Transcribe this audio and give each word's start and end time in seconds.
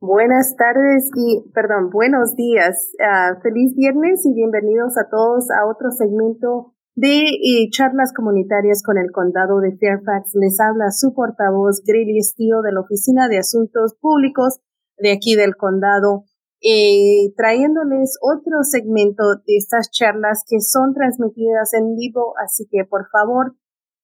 Buenas 0.00 0.54
tardes 0.54 1.10
y, 1.16 1.50
perdón, 1.52 1.90
buenos 1.90 2.36
días. 2.36 2.92
Uh, 3.00 3.42
feliz 3.42 3.74
viernes 3.74 4.24
y 4.24 4.32
bienvenidos 4.32 4.96
a 4.96 5.08
todos 5.10 5.50
a 5.50 5.66
otro 5.66 5.90
segmento 5.90 6.72
de 6.94 7.26
eh, 7.26 7.68
charlas 7.72 8.12
comunitarias 8.14 8.84
con 8.84 8.96
el 8.96 9.10
condado 9.10 9.58
de 9.58 9.76
Fairfax. 9.76 10.36
Les 10.36 10.60
habla 10.60 10.92
su 10.92 11.14
portavoz, 11.14 11.82
Grilly 11.84 12.22
Steele, 12.22 12.62
de 12.62 12.72
la 12.74 12.82
Oficina 12.82 13.26
de 13.26 13.38
Asuntos 13.38 13.96
Públicos 14.00 14.60
de 14.98 15.10
aquí 15.10 15.34
del 15.34 15.56
condado, 15.56 16.26
eh, 16.62 17.34
trayéndoles 17.36 18.18
otro 18.22 18.62
segmento 18.62 19.24
de 19.48 19.56
estas 19.56 19.90
charlas 19.90 20.44
que 20.48 20.60
son 20.60 20.94
transmitidas 20.94 21.74
en 21.74 21.96
vivo. 21.96 22.34
Así 22.44 22.68
que, 22.70 22.84
por 22.84 23.08
favor, 23.10 23.56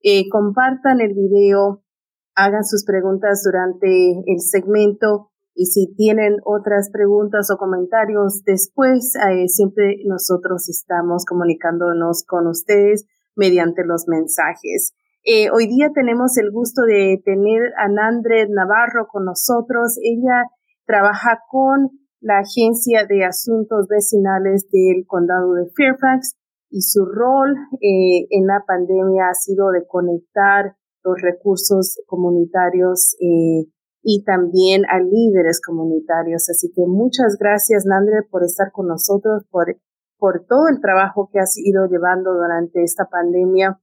eh, 0.03 0.29
compartan 0.29 1.01
el 1.01 1.15
video, 1.15 1.85
hagan 2.35 2.65
sus 2.65 2.85
preguntas 2.85 3.45
durante 3.45 4.11
el 4.27 4.41
segmento 4.41 5.31
y 5.55 5.67
si 5.67 5.95
tienen 5.95 6.37
otras 6.45 6.91
preguntas 6.93 7.51
o 7.51 7.57
comentarios 7.57 8.43
después, 8.45 9.15
eh, 9.17 9.49
siempre 9.49 9.99
nosotros 10.05 10.69
estamos 10.69 11.25
comunicándonos 11.25 12.25
con 12.27 12.47
ustedes 12.49 13.07
mediante 13.37 13.85
los 13.85 14.07
mensajes. 14.09 14.95
Eh, 15.25 15.51
hoy 15.51 15.69
día 15.69 15.91
tenemos 15.95 16.37
el 16.37 16.51
gusto 16.51 16.83
de 16.83 17.23
tener 17.25 17.73
a 17.79 17.89
Nandre 17.89 18.47
Navarro 18.49 19.07
con 19.11 19.25
nosotros. 19.25 19.97
Ella 20.03 20.45
trabaja 20.87 21.41
con 21.51 21.91
la 22.21 22.41
Agencia 22.41 23.07
de 23.07 23.25
Asuntos 23.25 23.87
Vecinales 23.89 24.69
del 24.71 25.07
Condado 25.07 25.55
de 25.55 25.71
Fairfax 25.77 26.37
y 26.69 26.83
su 26.83 27.05
rol 27.05 27.55
eh, 27.81 28.27
en 28.31 28.47
la 28.47 28.65
pandemia 28.67 29.29
ha 29.31 29.35
sido 29.35 29.71
de 29.71 29.87
conectar 29.87 30.75
los 31.05 31.21
recursos 31.21 31.99
comunitarios 32.07 33.15
eh, 33.21 33.71
y 34.05 34.23
también 34.23 34.83
a 34.91 35.01
líderes 35.01 35.61
comunitarios. 35.67 36.49
Así 36.51 36.71
que 36.77 36.83
muchas 36.87 37.37
gracias, 37.41 37.87
Nandre, 37.87 38.23
por 38.31 38.45
estar 38.45 38.71
con 38.71 38.87
nosotros, 38.87 39.45
por, 39.51 39.77
por 40.19 40.45
todo 40.47 40.69
el 40.69 40.81
trabajo 40.81 41.31
que 41.33 41.41
has 41.41 41.57
ido 41.57 41.87
llevando 41.87 42.35
durante 42.35 42.83
esta 42.85 43.07
pandemia 43.07 43.81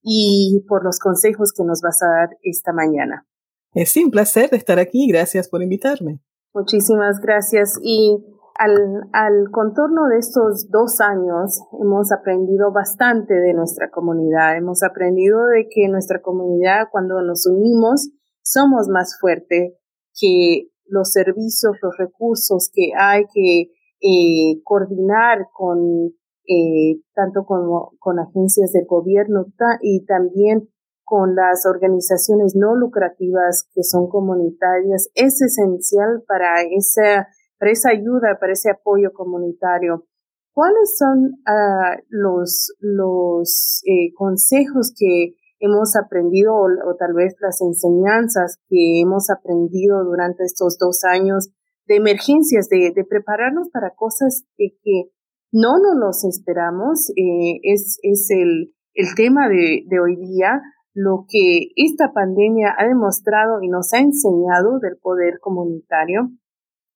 y 0.00 0.64
por 0.68 0.84
los 0.84 1.00
consejos 1.00 1.52
que 1.52 1.64
nos 1.64 1.80
vas 1.82 2.02
a 2.02 2.06
dar 2.06 2.28
esta 2.42 2.72
mañana. 2.72 3.26
Es 3.74 3.96
un 3.96 4.12
placer 4.12 4.50
estar 4.54 4.78
aquí. 4.78 5.08
Gracias 5.08 5.48
por 5.48 5.60
invitarme. 5.60 6.20
Muchísimas 6.54 7.18
gracias. 7.20 7.76
Y 7.82 8.24
al, 8.56 9.08
al 9.12 9.50
contorno 9.50 10.06
de 10.06 10.18
estos 10.18 10.70
dos 10.70 11.00
años 11.00 11.60
hemos 11.80 12.12
aprendido 12.12 12.70
bastante 12.70 13.34
de 13.34 13.54
nuestra 13.54 13.90
comunidad. 13.90 14.56
Hemos 14.56 14.84
aprendido 14.84 15.46
de 15.46 15.66
que 15.68 15.88
nuestra 15.88 16.22
comunidad, 16.22 16.86
cuando 16.92 17.20
nos 17.22 17.44
unimos, 17.46 18.10
somos 18.44 18.88
más 18.88 19.18
fuertes 19.20 19.72
que 20.18 20.68
los 20.86 21.10
servicios, 21.10 21.76
los 21.82 21.96
recursos 21.98 22.70
que 22.72 22.90
hay 22.96 23.24
que 23.32 23.72
eh, 24.00 24.60
coordinar 24.62 25.48
con 25.52 26.14
eh, 26.46 27.00
tanto 27.14 27.46
con, 27.46 27.66
con 27.98 28.18
agencias 28.18 28.70
de 28.72 28.84
gobierno 28.86 29.46
y 29.80 30.04
también 30.04 30.68
con 31.02 31.34
las 31.34 31.64
organizaciones 31.66 32.54
no 32.54 32.76
lucrativas 32.76 33.66
que 33.74 33.82
son 33.82 34.08
comunitarias 34.08 35.08
es 35.14 35.40
esencial 35.40 36.22
para 36.26 36.62
esa, 36.62 37.28
para 37.58 37.72
esa 37.72 37.90
ayuda, 37.90 38.38
para 38.38 38.52
ese 38.52 38.70
apoyo 38.70 39.12
comunitario. 39.14 40.06
¿Cuáles 40.52 40.96
son 40.98 41.32
uh, 41.46 42.02
los, 42.10 42.74
los 42.78 43.82
eh, 43.86 44.12
consejos 44.14 44.94
que 44.96 45.34
hemos 45.58 45.96
aprendido 45.96 46.54
o, 46.54 46.96
tal 46.98 47.14
vez 47.14 47.34
las 47.40 47.60
enseñanzas 47.60 48.58
que 48.68 49.00
hemos 49.00 49.30
aprendido 49.30 50.04
durante 50.04 50.44
estos 50.44 50.76
dos 50.78 51.04
años 51.04 51.50
de 51.86 51.96
emergencias, 51.96 52.68
de, 52.68 52.92
prepararnos 53.08 53.68
para 53.70 53.94
cosas 53.94 54.44
que, 54.56 55.10
no 55.56 55.78
nos 55.78 56.24
esperamos, 56.24 57.10
eh, 57.10 57.60
es, 57.62 58.00
es 58.02 58.28
el, 58.30 58.74
el 58.94 59.14
tema 59.14 59.48
de, 59.48 59.84
de 59.86 60.00
hoy 60.00 60.16
día, 60.16 60.60
lo 60.94 61.26
que 61.28 61.68
esta 61.76 62.12
pandemia 62.12 62.74
ha 62.76 62.86
demostrado 62.86 63.62
y 63.62 63.68
nos 63.68 63.92
ha 63.92 63.98
enseñado 63.98 64.80
del 64.80 64.96
poder 65.00 65.38
comunitario, 65.40 66.30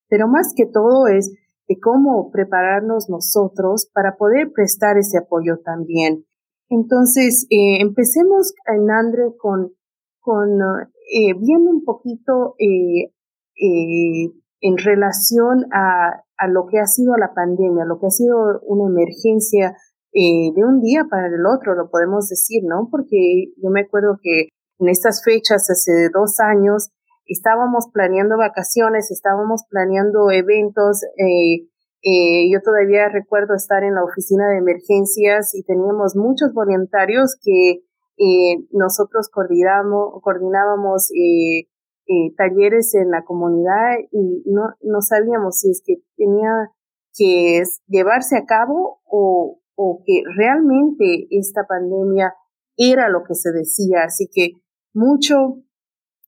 pero 0.08 0.26
más 0.26 0.54
que 0.56 0.66
todo 0.66 1.06
es 1.06 1.32
de 1.68 1.78
cómo 1.78 2.30
prepararnos 2.30 3.08
nosotros 3.10 3.90
para 3.92 4.16
poder 4.16 4.52
prestar 4.52 4.96
ese 4.96 5.18
apoyo 5.18 5.58
también. 5.64 6.24
Entonces, 6.70 7.46
eh, 7.50 7.80
empecemos, 7.80 8.54
en 8.66 8.90
Andre, 8.90 9.32
con, 9.38 9.72
con 10.20 10.60
eh, 10.60 11.34
viendo 11.38 11.70
un 11.70 11.84
poquito 11.84 12.54
eh, 12.58 13.12
eh, 13.56 14.32
en 14.60 14.76
relación 14.76 15.66
a, 15.72 16.24
a, 16.36 16.48
lo 16.48 16.66
que 16.66 16.78
ha 16.78 16.86
sido 16.86 17.16
la 17.16 17.32
pandemia, 17.34 17.84
lo 17.84 17.98
que 17.98 18.06
ha 18.06 18.10
sido 18.10 18.60
una 18.66 18.90
emergencia 18.90 19.76
eh, 20.12 20.52
de 20.54 20.64
un 20.64 20.80
día 20.80 21.04
para 21.08 21.26
el 21.28 21.44
otro, 21.46 21.74
lo 21.74 21.90
podemos 21.90 22.28
decir, 22.28 22.62
¿no? 22.64 22.88
Porque 22.90 23.52
yo 23.62 23.70
me 23.70 23.82
acuerdo 23.82 24.18
que 24.22 24.48
en 24.78 24.88
estas 24.88 25.22
fechas, 25.22 25.68
hace 25.70 26.08
dos 26.12 26.40
años, 26.40 26.90
estábamos 27.26 27.88
planeando 27.92 28.38
vacaciones, 28.38 29.10
estábamos 29.10 29.64
planeando 29.68 30.30
eventos, 30.30 31.02
eh, 31.18 31.68
eh, 32.02 32.48
yo 32.50 32.60
todavía 32.62 33.08
recuerdo 33.08 33.54
estar 33.54 33.82
en 33.82 33.94
la 33.94 34.04
oficina 34.04 34.48
de 34.48 34.58
emergencias 34.58 35.54
y 35.54 35.64
teníamos 35.64 36.14
muchos 36.16 36.52
voluntarios 36.52 37.36
que 37.42 37.82
eh, 38.18 38.66
nosotros 38.72 39.28
coordinamos, 39.32 40.20
coordinábamos 40.22 41.10
eh, 41.12 41.68
eh, 42.06 42.34
talleres 42.36 42.94
en 42.94 43.10
la 43.10 43.24
comunidad 43.24 43.96
y 44.10 44.42
no, 44.46 44.74
no 44.82 45.00
sabíamos 45.00 45.60
si 45.60 45.70
es 45.70 45.82
que 45.84 45.96
tenía 46.16 46.70
que 47.14 47.62
llevarse 47.86 48.36
a 48.36 48.44
cabo 48.44 49.00
o, 49.04 49.60
o 49.76 50.02
que 50.04 50.22
realmente 50.36 51.28
esta 51.30 51.64
pandemia 51.68 52.34
era 52.76 53.08
lo 53.08 53.22
que 53.22 53.34
se 53.34 53.52
decía. 53.52 54.04
Así 54.04 54.28
que 54.32 54.52
mucho, 54.92 55.62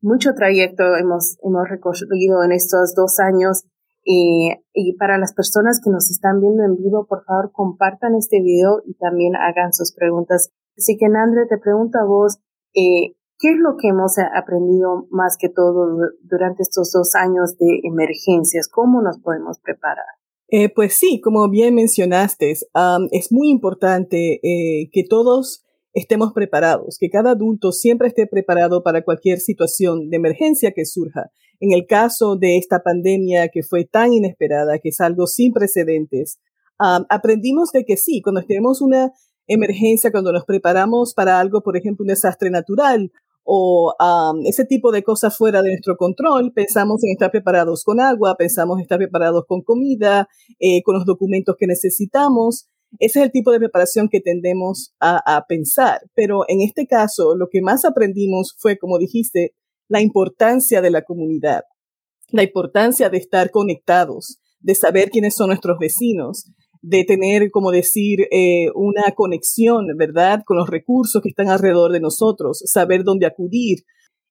mucho 0.01 0.35
trayecto 0.35 0.97
hemos, 0.97 1.39
hemos 1.43 1.69
recorrido 1.69 2.45
en 2.45 2.53
estos 2.53 2.95
dos 2.95 3.19
años 3.19 3.65
eh, 4.05 4.63
y 4.73 4.97
para 4.97 5.19
las 5.19 5.35
personas 5.35 5.81
que 5.83 5.91
nos 5.91 6.11
están 6.11 6.41
viendo 6.41 6.65
en 6.65 6.77
vivo, 6.77 7.07
por 7.07 7.25
favor, 7.25 7.53
compartan 7.53 8.15
este 8.15 8.41
video 8.41 8.83
y 8.87 8.95
también 8.95 9.37
hagan 9.37 9.73
sus 9.73 9.93
preguntas. 9.95 10.51
Así 10.77 10.97
que, 10.97 11.09
Nandre, 11.09 11.47
te 11.49 11.59
pregunto 11.59 11.99
a 11.99 12.07
vos, 12.07 12.39
eh, 12.75 13.17
¿qué 13.39 13.51
es 13.51 13.59
lo 13.59 13.77
que 13.77 13.89
hemos 13.89 14.17
aprendido 14.19 15.07
más 15.11 15.37
que 15.39 15.49
todo 15.49 15.87
durante 16.23 16.63
estos 16.63 16.93
dos 16.93 17.15
años 17.15 17.59
de 17.59 17.81
emergencias? 17.85 18.69
¿Cómo 18.69 19.03
nos 19.03 19.19
podemos 19.19 19.61
preparar? 19.61 20.07
Eh, 20.53 20.69
pues 20.69 20.95
sí, 20.95 21.21
como 21.21 21.49
bien 21.49 21.77
mencionaste, 21.77 22.51
es 22.51 23.33
muy 23.33 23.51
importante 23.51 24.41
eh, 24.43 24.91
que 24.93 25.05
todos 25.09 25.65
estemos 25.93 26.33
preparados, 26.33 26.99
que 26.99 27.09
cada 27.09 27.33
adulto 27.33 27.71
siempre 27.71 28.09
esté 28.09 28.27
preparado 28.27 28.83
para 28.83 29.05
cualquier 29.05 29.39
situación 29.39 30.11
de 30.11 30.17
emergencia 30.17 30.73
que 30.73 30.85
surja. 30.85 31.31
En 31.61 31.73
el 31.73 31.87
caso 31.87 32.37
de 32.37 32.57
esta 32.57 32.83
pandemia 32.83 33.49
que 33.49 33.63
fue 33.63 33.85
tan 33.85 34.13
inesperada, 34.13 34.79
que 34.79 34.89
es 34.89 35.01
algo 35.01 35.27
sin 35.27 35.53
precedentes, 35.53 36.41
aprendimos 36.79 37.71
de 37.73 37.85
que 37.85 37.97
sí, 37.97 38.23
cuando 38.23 38.43
tenemos 38.43 38.81
una 38.81 39.13
emergencia, 39.47 40.11
cuando 40.11 40.33
nos 40.33 40.45
preparamos 40.45 41.13
para 41.13 41.39
algo, 41.39 41.61
por 41.63 41.77
ejemplo, 41.77 42.05
un 42.05 42.09
desastre 42.09 42.51
natural 42.51 43.13
o 43.45 43.95
ese 44.45 44.65
tipo 44.65 44.93
de 44.93 45.03
cosas 45.03 45.37
fuera 45.37 45.61
de 45.63 45.71
nuestro 45.71 45.97
control, 45.97 46.53
pensamos 46.53 47.03
en 47.05 47.11
estar 47.11 47.31
preparados 47.31 47.85
con 47.85 48.01
agua, 48.01 48.37
pensamos 48.39 48.79
en 48.79 48.83
estar 48.83 48.99
preparados 48.99 49.45
con 49.47 49.63
comida, 49.63 50.29
eh, 50.61 50.83
con 50.83 50.95
los 50.95 51.05
documentos 51.05 51.57
que 51.59 51.67
necesitamos. 51.67 52.69
Ese 52.99 53.21
es 53.21 53.25
el 53.25 53.33
tipo 53.33 53.51
de 53.51 53.59
preparación 53.59 54.09
que 54.09 54.21
tendemos 54.21 54.95
a, 55.01 55.45
pensar. 55.49 56.01
Pero 56.15 56.43
en 56.49 56.61
este 56.61 56.87
caso, 56.87 57.35
lo 57.37 57.49
que 57.51 57.61
más 57.61 57.85
aprendimos 57.85 58.55
fue, 58.59 58.79
como 58.79 58.99
dijiste, 58.99 59.55
la 59.91 60.01
importancia 60.01 60.81
de 60.81 60.91
la 60.91 61.03
comunidad, 61.03 61.65
la 62.31 62.45
importancia 62.45 63.11
de 63.11 63.19
estar 63.19 63.51
conectados, 63.51 64.39
de 64.61 64.77
saber 64.77 65.11
quiénes 65.11 65.35
son 65.35 65.49
nuestros 65.49 65.79
vecinos, 65.81 66.53
de 66.81 67.05
tener, 67.05 67.51
como 67.51 67.73
decir, 67.73 68.29
eh, 68.31 68.69
una 68.77 69.11
conexión, 69.17 69.87
¿verdad?, 69.99 70.43
con 70.47 70.57
los 70.57 70.71
recursos 70.71 71.21
que 71.21 71.29
están 71.29 71.49
alrededor 71.49 71.91
de 71.91 72.01
nosotros, 72.01 72.63
saber 72.67 73.03
dónde 73.03 73.27
acudir 73.27 73.81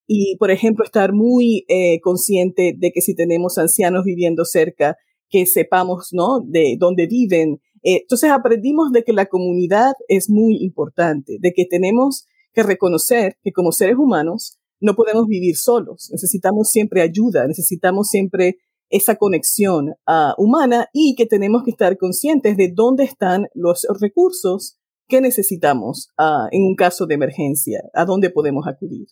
y, 0.08 0.38
por 0.38 0.50
ejemplo, 0.50 0.86
estar 0.86 1.12
muy 1.12 1.66
eh, 1.68 2.00
consciente 2.00 2.74
de 2.78 2.92
que 2.92 3.02
si 3.02 3.14
tenemos 3.14 3.58
ancianos 3.58 4.06
viviendo 4.06 4.46
cerca, 4.46 4.96
que 5.30 5.46
sepamos, 5.46 6.10
¿no?, 6.14 6.40
de 6.40 6.78
dónde 6.80 7.06
viven, 7.06 7.60
eh, 7.84 8.00
entonces 8.04 8.32
aprendimos 8.32 8.94
de 8.94 9.04
que 9.04 9.12
la 9.12 9.26
comunidad 9.26 9.92
es 10.08 10.30
muy 10.30 10.58
importante, 10.64 11.36
de 11.38 11.52
que 11.52 11.66
tenemos 11.66 12.26
que 12.54 12.64
reconocer 12.64 13.36
que 13.44 13.52
como 13.52 13.74
seres 13.74 13.98
humanos 13.98 14.59
no 14.80 14.96
podemos 14.96 15.28
vivir 15.28 15.56
solos, 15.56 16.10
necesitamos 16.12 16.70
siempre 16.70 17.02
ayuda, 17.02 17.48
necesitamos 17.48 18.10
siempre 18.10 18.58
esa 18.90 19.16
conexión 19.16 19.90
uh, 20.08 20.34
humana 20.38 20.88
y 20.94 21.16
que 21.16 21.26
tenemos 21.26 21.64
que 21.64 21.72
estar 21.72 21.98
conscientes 21.98 22.58
de 22.58 22.72
dónde 22.74 23.04
están 23.04 23.46
los 23.54 23.86
recursos 24.00 24.80
que 25.08 25.22
necesitamos 25.22 26.10
uh, 26.18 26.48
en 26.52 26.64
un 26.64 26.76
caso 26.76 27.06
de 27.06 27.16
emergencia, 27.16 27.82
a 27.94 28.06
dónde 28.06 28.30
podemos 28.30 28.68
acudir. 28.68 29.08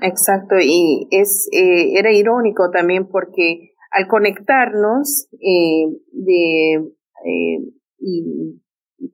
Exacto, 0.00 0.54
y 0.62 1.08
es, 1.10 1.48
eh, 1.52 1.98
era 1.98 2.12
irónico 2.12 2.70
también 2.70 3.08
porque 3.08 3.72
al 3.90 4.06
conectarnos 4.06 5.28
eh, 5.40 5.86
eh, 6.26 7.58
y, 7.98 8.60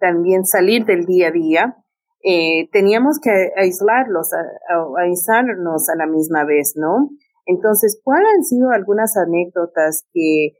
también 0.00 0.44
salir 0.44 0.84
del 0.86 1.04
día 1.04 1.28
a 1.28 1.30
día, 1.30 1.76
eh, 2.24 2.68
teníamos 2.72 3.20
que 3.20 3.30
aislarlos, 3.56 4.32
a, 4.32 5.02
aislarnos 5.02 5.88
a 5.90 5.96
la 5.96 6.06
misma 6.06 6.44
vez, 6.44 6.72
¿no? 6.76 7.10
Entonces, 7.46 8.00
¿cuáles 8.02 8.28
han 8.34 8.44
sido 8.44 8.70
algunas 8.70 9.16
anécdotas 9.16 10.06
que 10.12 10.52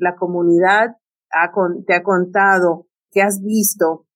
la 0.00 0.14
comunidad 0.14 0.96
te 1.86 1.94
ha 1.94 2.02
contado, 2.02 2.86
que 3.10 3.20
has 3.20 3.42
visto, 3.42 4.06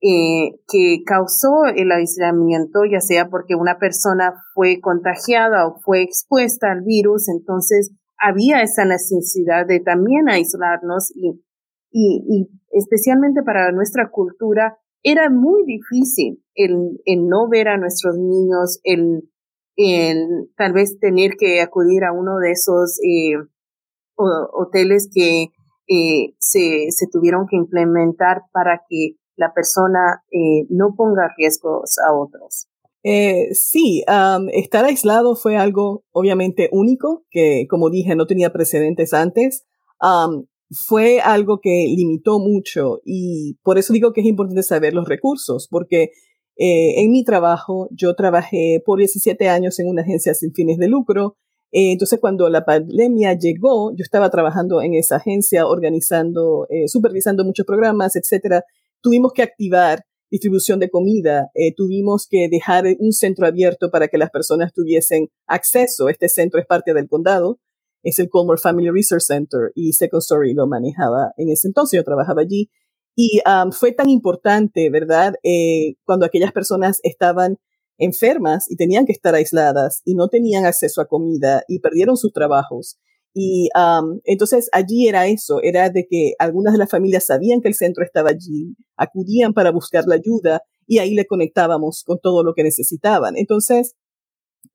que 0.00 1.02
causó 1.04 1.66
el 1.66 1.90
aislamiento, 1.90 2.84
ya 2.90 3.00
sea 3.00 3.28
porque 3.28 3.54
una 3.54 3.78
persona 3.78 4.32
fue 4.54 4.80
contagiada 4.80 5.66
o 5.66 5.80
fue 5.80 6.02
expuesta 6.02 6.70
al 6.70 6.82
virus, 6.82 7.28
entonces 7.28 7.92
había 8.22 8.62
esa 8.62 8.84
necesidad 8.84 9.66
de 9.66 9.80
también 9.80 10.28
aislarnos 10.28 11.12
y, 11.14 11.42
y, 11.90 12.48
especialmente 12.70 13.42
para 13.42 13.72
nuestra 13.72 14.10
cultura 14.10 14.78
era 15.02 15.30
muy 15.30 15.64
difícil 15.66 16.42
el, 16.54 17.00
el 17.04 17.28
no 17.28 17.48
ver 17.48 17.68
a 17.68 17.78
nuestros 17.78 18.16
niños, 18.16 18.80
el, 18.84 19.28
el, 19.76 20.50
tal 20.56 20.72
vez 20.72 20.98
tener 20.98 21.32
que 21.38 21.60
acudir 21.60 22.04
a 22.04 22.12
uno 22.12 22.38
de 22.38 22.52
esos 22.52 22.98
eh, 23.02 23.36
hoteles 24.16 25.08
que 25.12 25.46
eh, 25.88 26.34
se, 26.38 26.90
se 26.90 27.06
tuvieron 27.10 27.46
que 27.48 27.56
implementar 27.56 28.42
para 28.52 28.82
que 28.88 29.16
la 29.36 29.52
persona 29.52 30.22
eh, 30.30 30.66
no 30.68 30.94
ponga 30.96 31.28
riesgos 31.36 31.96
a 31.98 32.14
otros. 32.14 32.68
Eh, 33.04 33.48
sí, 33.52 34.04
estar 34.52 34.84
aislado 34.84 35.34
fue 35.34 35.56
algo 35.56 36.04
obviamente 36.12 36.68
único, 36.70 37.24
que 37.30 37.66
como 37.68 37.90
dije 37.90 38.14
no 38.14 38.26
tenía 38.26 38.52
precedentes 38.52 39.12
antes. 39.12 39.64
Fue 40.86 41.20
algo 41.20 41.60
que 41.60 41.86
limitó 41.88 42.38
mucho 42.38 43.00
y 43.04 43.58
por 43.62 43.78
eso 43.78 43.92
digo 43.92 44.12
que 44.12 44.20
es 44.20 44.26
importante 44.26 44.62
saber 44.62 44.94
los 44.94 45.08
recursos, 45.08 45.68
porque 45.70 46.10
eh, 46.56 47.00
en 47.02 47.10
mi 47.10 47.24
trabajo 47.24 47.88
yo 47.92 48.14
trabajé 48.14 48.82
por 48.84 48.98
17 48.98 49.48
años 49.48 49.78
en 49.78 49.88
una 49.88 50.02
agencia 50.02 50.34
sin 50.34 50.52
fines 50.52 50.78
de 50.78 50.88
lucro. 50.88 51.36
Eh, 51.72 51.92
entonces 51.92 52.18
cuando 52.20 52.48
la 52.48 52.64
pandemia 52.64 53.34
llegó, 53.38 53.92
yo 53.96 54.02
estaba 54.02 54.30
trabajando 54.30 54.82
en 54.82 54.94
esa 54.94 55.16
agencia, 55.16 55.66
organizando, 55.66 56.66
eh, 56.70 56.88
supervisando 56.88 57.44
muchos 57.44 57.66
programas, 57.66 58.16
etcétera. 58.16 58.64
Tuvimos 59.00 59.32
que 59.32 59.42
activar 59.42 60.04
distribución 60.32 60.80
de 60.80 60.88
comida, 60.88 61.50
eh, 61.54 61.74
tuvimos 61.74 62.26
que 62.26 62.48
dejar 62.50 62.86
un 62.98 63.12
centro 63.12 63.46
abierto 63.46 63.90
para 63.90 64.08
que 64.08 64.16
las 64.16 64.30
personas 64.30 64.72
tuviesen 64.72 65.28
acceso. 65.46 66.08
Este 66.08 66.30
centro 66.30 66.58
es 66.58 66.66
parte 66.66 66.94
del 66.94 67.06
condado, 67.06 67.58
es 68.02 68.18
el 68.18 68.28
Colmore 68.28 68.60
Family 68.60 68.90
Research 68.90 69.22
Center 69.22 69.72
y 69.74 69.92
Second 69.92 70.20
Story 70.20 70.54
lo 70.54 70.66
manejaba 70.66 71.32
en 71.36 71.50
ese 71.50 71.68
entonces, 71.68 71.98
yo 71.98 72.04
trabajaba 72.04 72.42
allí. 72.42 72.70
Y 73.14 73.40
um, 73.46 73.72
fue 73.72 73.92
tan 73.92 74.08
importante, 74.08 74.88
¿verdad? 74.88 75.34
Eh, 75.42 75.96
cuando 76.04 76.24
aquellas 76.24 76.52
personas 76.52 76.98
estaban 77.02 77.58
enfermas 77.98 78.70
y 78.70 78.76
tenían 78.76 79.04
que 79.04 79.12
estar 79.12 79.34
aisladas 79.34 80.00
y 80.04 80.14
no 80.14 80.28
tenían 80.28 80.64
acceso 80.64 81.00
a 81.00 81.06
comida 81.06 81.62
y 81.68 81.80
perdieron 81.80 82.16
sus 82.16 82.32
trabajos 82.32 82.98
y 83.34 83.68
um, 83.74 84.20
entonces 84.24 84.68
allí 84.72 85.08
era 85.08 85.26
eso, 85.26 85.62
era 85.62 85.88
de 85.88 86.06
que 86.08 86.34
algunas 86.38 86.74
de 86.74 86.78
las 86.78 86.90
familias 86.90 87.26
sabían 87.26 87.62
que 87.62 87.68
el 87.68 87.74
centro 87.74 88.04
estaba 88.04 88.30
allí, 88.30 88.76
acudían 88.96 89.54
para 89.54 89.70
buscar 89.70 90.04
la 90.06 90.16
ayuda 90.16 90.62
y 90.86 90.98
ahí 90.98 91.14
le 91.14 91.26
conectábamos 91.26 92.02
con 92.04 92.18
todo 92.20 92.44
lo 92.44 92.52
que 92.54 92.62
necesitaban. 92.62 93.36
Entonces, 93.36 93.94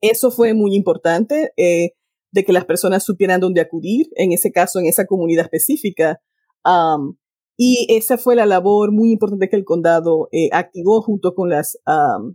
eso 0.01 0.31
fue 0.31 0.53
muy 0.55 0.75
importante, 0.75 1.51
eh, 1.55 1.91
de 2.37 2.45
que 2.45 2.53
las 2.53 2.65
personas 2.65 3.03
supieran 3.03 3.41
dónde 3.41 3.61
acudir, 3.61 4.09
en 4.15 4.31
ese 4.31 4.51
caso, 4.51 4.77
en 4.77 4.85
esa 4.85 5.07
comunidad 5.07 5.45
específica. 5.45 6.21
Y 7.57 7.87
esa 7.89 8.19
fue 8.19 8.35
la 8.35 8.45
labor 8.45 8.91
muy 8.91 9.11
importante 9.11 9.49
que 9.49 9.55
el 9.55 9.65
condado 9.65 10.29
eh, 10.31 10.49
activó 10.51 11.01
junto 11.01 11.33
con 11.33 11.49
las 11.49 11.79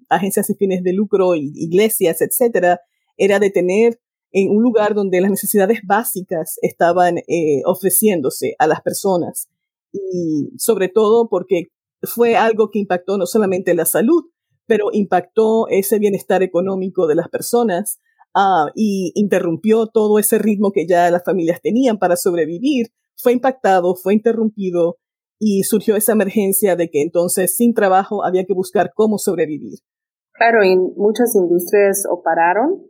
agencias 0.09 0.47
sin 0.47 0.57
fines 0.57 0.83
de 0.83 0.93
lucro, 0.93 1.37
iglesias, 1.37 2.21
etcétera, 2.21 2.81
era 3.17 3.39
de 3.39 3.51
tener 3.51 4.01
en 4.33 4.51
un 4.51 4.65
lugar 4.65 4.95
donde 4.95 5.21
las 5.21 5.31
necesidades 5.31 5.79
básicas 5.87 6.57
estaban 6.63 7.19
eh, 7.19 7.63
ofreciéndose 7.65 8.57
a 8.59 8.67
las 8.67 8.81
personas. 8.81 9.49
Y 9.93 10.51
sobre 10.59 10.89
todo 10.89 11.29
porque 11.29 11.69
fue 12.03 12.35
algo 12.35 12.71
que 12.71 12.81
impactó 12.81 13.19
no 13.19 13.27
solamente 13.27 13.73
la 13.75 13.85
salud, 13.85 14.25
pero 14.67 14.89
impactó 14.91 15.69
ese 15.69 16.01
bienestar 16.01 16.43
económico 16.43 17.07
de 17.07 17.15
las 17.15 17.29
personas 17.29 18.01
uh, 18.35 18.71
y 18.75 19.13
interrumpió 19.15 19.87
todo 19.87 20.19
ese 20.19 20.39
ritmo 20.39 20.73
que 20.73 20.87
ya 20.87 21.11
las 21.11 21.25
familias 21.25 21.61
tenían 21.63 21.99
para 21.99 22.17
sobrevivir. 22.17 22.89
Fue 23.17 23.33
impactado, 23.33 23.95
fue 23.95 24.15
interrumpido 24.15 24.97
y 25.39 25.65
surgió 25.65 25.97
esa 25.97 26.13
emergencia 26.13 26.77
de 26.77 26.89
que 26.89 27.03
entonces 27.03 27.57
sin 27.57 27.75
trabajo 27.75 28.25
había 28.25 28.45
que 28.45 28.55
buscar 28.55 28.93
cómo 28.95 29.19
sobrevivir. 29.19 29.81
Claro, 30.33 30.65
y 30.65 30.77
muchas 30.77 31.35
industrias 31.35 32.05
o 32.11 32.23
pararon 32.23 32.87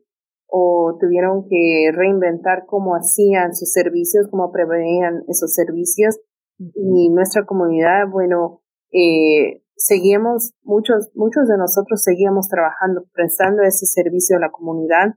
o 0.54 0.98
tuvieron 1.00 1.46
que 1.48 1.90
reinventar 1.92 2.64
cómo 2.66 2.94
hacían 2.94 3.54
sus 3.54 3.72
servicios, 3.72 4.28
cómo 4.30 4.52
preveían 4.52 5.24
esos 5.28 5.54
servicios. 5.54 6.20
Y 6.58 7.08
nuestra 7.08 7.46
comunidad, 7.46 8.06
bueno, 8.10 8.60
eh, 8.92 9.62
seguíamos, 9.76 10.52
muchos, 10.62 11.10
muchos 11.14 11.48
de 11.48 11.56
nosotros 11.56 12.02
seguíamos 12.02 12.48
trabajando, 12.48 13.06
prestando 13.14 13.62
ese 13.62 13.86
servicio 13.86 14.36
a 14.36 14.40
la 14.40 14.50
comunidad. 14.50 15.14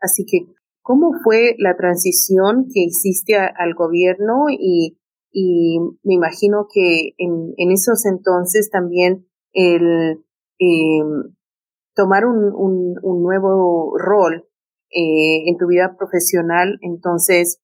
Así 0.00 0.24
que, 0.26 0.52
¿cómo 0.82 1.12
fue 1.22 1.54
la 1.58 1.76
transición 1.76 2.66
que 2.72 2.80
hiciste 2.80 3.36
al 3.36 3.74
gobierno? 3.74 4.46
Y, 4.50 4.98
y 5.32 5.78
me 6.02 6.14
imagino 6.14 6.66
que 6.72 7.12
en, 7.18 7.54
en 7.56 7.72
esos 7.72 8.04
entonces 8.06 8.70
también 8.70 9.26
el, 9.52 10.24
eh, 10.58 11.02
tomar 11.94 12.24
un, 12.24 12.52
un, 13.02 13.22
nuevo 13.22 13.96
rol 13.98 14.48
eh, 14.90 15.48
en 15.48 15.56
tu 15.58 15.66
vida 15.66 15.96
profesional, 15.98 16.78
entonces 16.80 17.60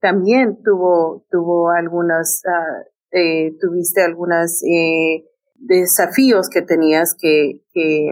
también 0.00 0.58
tuvo, 0.62 1.24
tuvo 1.30 1.70
algunas, 1.70 2.42
uh, 2.44 3.16
eh, 3.16 3.56
tuviste 3.60 4.02
algunos 4.02 4.62
eh, 4.64 5.24
desafíos 5.54 6.48
que 6.48 6.62
tenías 6.62 7.16
que, 7.18 7.62
que 7.72 8.10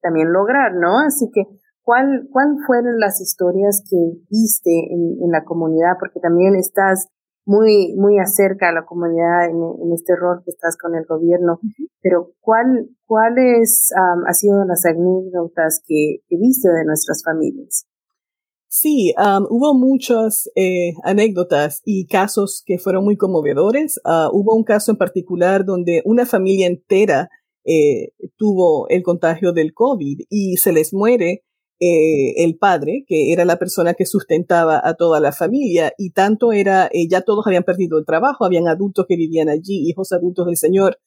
también 0.00 0.32
lograr, 0.32 0.74
¿no? 0.74 0.98
Así 1.00 1.26
que, 1.32 1.42
¿cuál, 1.86 2.28
cuál 2.32 2.56
fueron 2.66 2.98
las 2.98 3.20
historias 3.20 3.82
que 3.88 3.96
viste 4.28 4.70
en, 4.90 5.22
en 5.22 5.30
la 5.30 5.44
comunidad? 5.44 5.94
Porque 6.00 6.18
también 6.18 6.56
estás 6.56 7.08
muy, 7.46 7.94
muy 7.96 8.18
acerca 8.18 8.70
a 8.70 8.74
la 8.74 8.84
comunidad 8.84 9.46
en, 9.48 9.56
en 9.56 9.92
este 9.94 10.16
rol 10.16 10.42
que 10.44 10.50
estás 10.50 10.76
con 10.76 10.96
el 10.96 11.04
gobierno. 11.06 11.60
Pero, 12.02 12.32
¿cuál, 12.40 12.90
cuáles 13.06 13.90
um, 13.94 14.26
han 14.26 14.34
sido 14.34 14.64
las 14.64 14.84
anécdotas 14.84 15.80
que, 15.86 16.22
que, 16.28 16.36
viste 16.36 16.68
de 16.68 16.84
nuestras 16.84 17.22
familias? 17.24 17.86
Sí, 18.68 19.14
um, 19.16 19.46
hubo 19.48 19.74
muchas 19.74 20.50
eh, 20.56 20.92
anécdotas 21.04 21.82
y 21.84 22.08
casos 22.08 22.64
que 22.66 22.78
fueron 22.78 23.04
muy 23.04 23.16
conmovedores. 23.16 24.00
Uh, 24.04 24.28
hubo 24.36 24.56
un 24.56 24.64
caso 24.64 24.90
en 24.90 24.98
particular 24.98 25.64
donde 25.64 26.02
una 26.04 26.26
familia 26.26 26.66
entera 26.66 27.30
eh, 27.64 28.10
tuvo 28.36 28.88
el 28.88 29.04
contagio 29.04 29.52
del 29.52 29.72
COVID 29.72 30.22
y 30.28 30.56
se 30.56 30.72
les 30.72 30.92
muere 30.92 31.44
eh, 31.78 32.42
el 32.44 32.56
padre, 32.56 33.04
que 33.06 33.32
era 33.32 33.44
la 33.44 33.58
persona 33.58 33.92
que 33.92 34.06
sustentaba 34.06 34.80
a 34.82 34.94
toda 34.94 35.20
la 35.20 35.32
familia, 35.32 35.92
y 35.98 36.10
tanto 36.10 36.52
era, 36.52 36.88
eh, 36.90 37.06
ya 37.08 37.20
todos 37.20 37.46
habían 37.46 37.64
perdido 37.64 37.98
el 37.98 38.06
trabajo, 38.06 38.44
habían 38.44 38.66
adultos 38.66 39.04
que 39.06 39.16
vivían 39.16 39.48
allí, 39.48 39.88
hijos 39.88 40.12
adultos 40.12 40.46
del 40.46 40.56
Señor, 40.56 40.98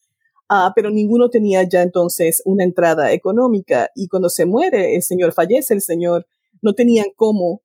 ah, 0.48 0.72
pero 0.76 0.92
ninguno 0.92 1.30
tenía 1.30 1.64
ya 1.64 1.82
entonces 1.82 2.44
una 2.46 2.64
entrada 2.64 3.12
económica, 3.14 3.90
y 3.96 4.08
cuando 4.08 4.30
se 4.30 4.46
muere 4.46 4.96
el 4.96 5.02
Señor, 5.02 5.34
fallece 5.34 5.74
el 5.74 5.82
Señor, 5.82 6.28
no 6.62 6.74
tenían 6.74 7.08
cómo, 7.16 7.62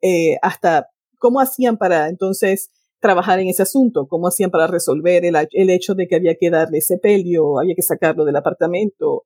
eh, 0.00 0.36
hasta, 0.40 0.90
cómo 1.18 1.40
hacían 1.40 1.76
para 1.76 2.08
entonces 2.08 2.70
trabajar 3.00 3.40
en 3.40 3.48
ese 3.48 3.62
asunto, 3.62 4.06
cómo 4.06 4.28
hacían 4.28 4.50
para 4.50 4.66
resolver 4.66 5.24
el, 5.24 5.34
el 5.52 5.70
hecho 5.70 5.94
de 5.94 6.06
que 6.06 6.16
había 6.16 6.36
que 6.38 6.50
darle 6.50 6.80
sepelio, 6.82 7.58
había 7.58 7.74
que 7.74 7.82
sacarlo 7.82 8.24
del 8.24 8.36
apartamento, 8.36 9.24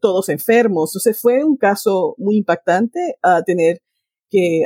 todos 0.00 0.28
enfermos. 0.28 0.90
Entonces 0.90 1.20
fue 1.20 1.44
un 1.44 1.56
caso 1.56 2.14
muy 2.18 2.36
impactante 2.36 3.16
a 3.22 3.42
tener 3.42 3.80
que 4.30 4.64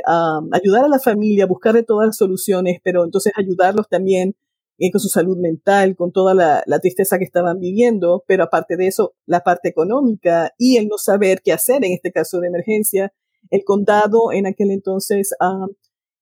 ayudar 0.51 0.85
a 0.85 0.89
la 0.89 0.99
familia, 0.99 1.47
buscarle 1.47 1.83
todas 1.83 2.07
las 2.07 2.17
soluciones, 2.17 2.79
pero 2.83 3.03
entonces 3.03 3.33
ayudarlos 3.35 3.87
también 3.89 4.35
eh, 4.77 4.91
con 4.91 4.99
su 5.01 5.09
salud 5.09 5.37
mental, 5.37 5.95
con 5.95 6.11
toda 6.11 6.33
la, 6.33 6.79
tristeza 6.79 7.17
que 7.17 7.23
estaban 7.23 7.59
viviendo, 7.59 8.23
pero 8.27 8.43
aparte 8.43 8.77
de 8.77 8.87
eso, 8.87 9.15
la 9.25 9.41
parte 9.41 9.69
económica 9.69 10.53
y 10.57 10.77
el 10.77 10.87
no 10.87 10.97
saber 10.97 11.41
qué 11.43 11.51
hacer 11.53 11.83
en 11.83 11.93
este 11.93 12.11
caso 12.11 12.39
de 12.39 12.47
emergencia. 12.47 13.13
El 13.51 13.63
condado 13.63 14.31
en 14.33 14.47
aquel 14.47 14.71
entonces 14.71 15.29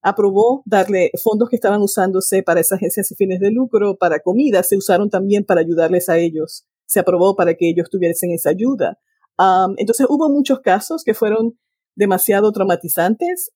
aprobó 0.02 0.62
darle 0.66 1.10
fondos 1.22 1.48
que 1.48 1.56
estaban 1.56 1.80
usándose 1.82 2.42
para 2.42 2.60
esas 2.60 2.76
agencias 2.76 3.10
y 3.10 3.14
fines 3.14 3.40
de 3.40 3.50
lucro, 3.50 3.96
para 3.96 4.20
comida, 4.20 4.62
se 4.62 4.76
usaron 4.76 5.10
también 5.10 5.44
para 5.44 5.60
ayudarles 5.62 6.08
a 6.08 6.18
ellos 6.18 6.66
se 6.94 7.00
aprobó 7.00 7.34
para 7.34 7.54
que 7.54 7.68
ellos 7.68 7.90
tuviesen 7.90 8.30
esa 8.30 8.50
ayuda. 8.50 8.98
entonces 9.76 10.06
hubo 10.08 10.30
muchos 10.30 10.60
casos 10.60 11.02
que 11.04 11.12
fueron 11.12 11.58
demasiado 11.96 12.52
traumatizantes, 12.52 13.50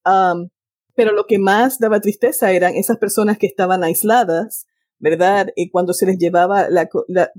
pero 0.94 1.12
lo 1.12 1.24
que 1.26 1.38
más 1.38 1.78
daba 1.78 2.00
tristeza 2.00 2.50
eran 2.50 2.74
esas 2.74 2.98
personas 2.98 3.38
que 3.38 3.46
estaban 3.46 3.84
aisladas, 3.84 4.66
¿verdad? 4.98 5.48
Y 5.54 5.70
cuando 5.70 5.92
se 5.92 6.06
les 6.06 6.18
llevaba 6.18 6.66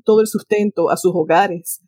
todo 0.06 0.22
el 0.22 0.28
sustento 0.28 0.90
a 0.90 0.96
sus 0.96 1.12
hogares 1.14 1.82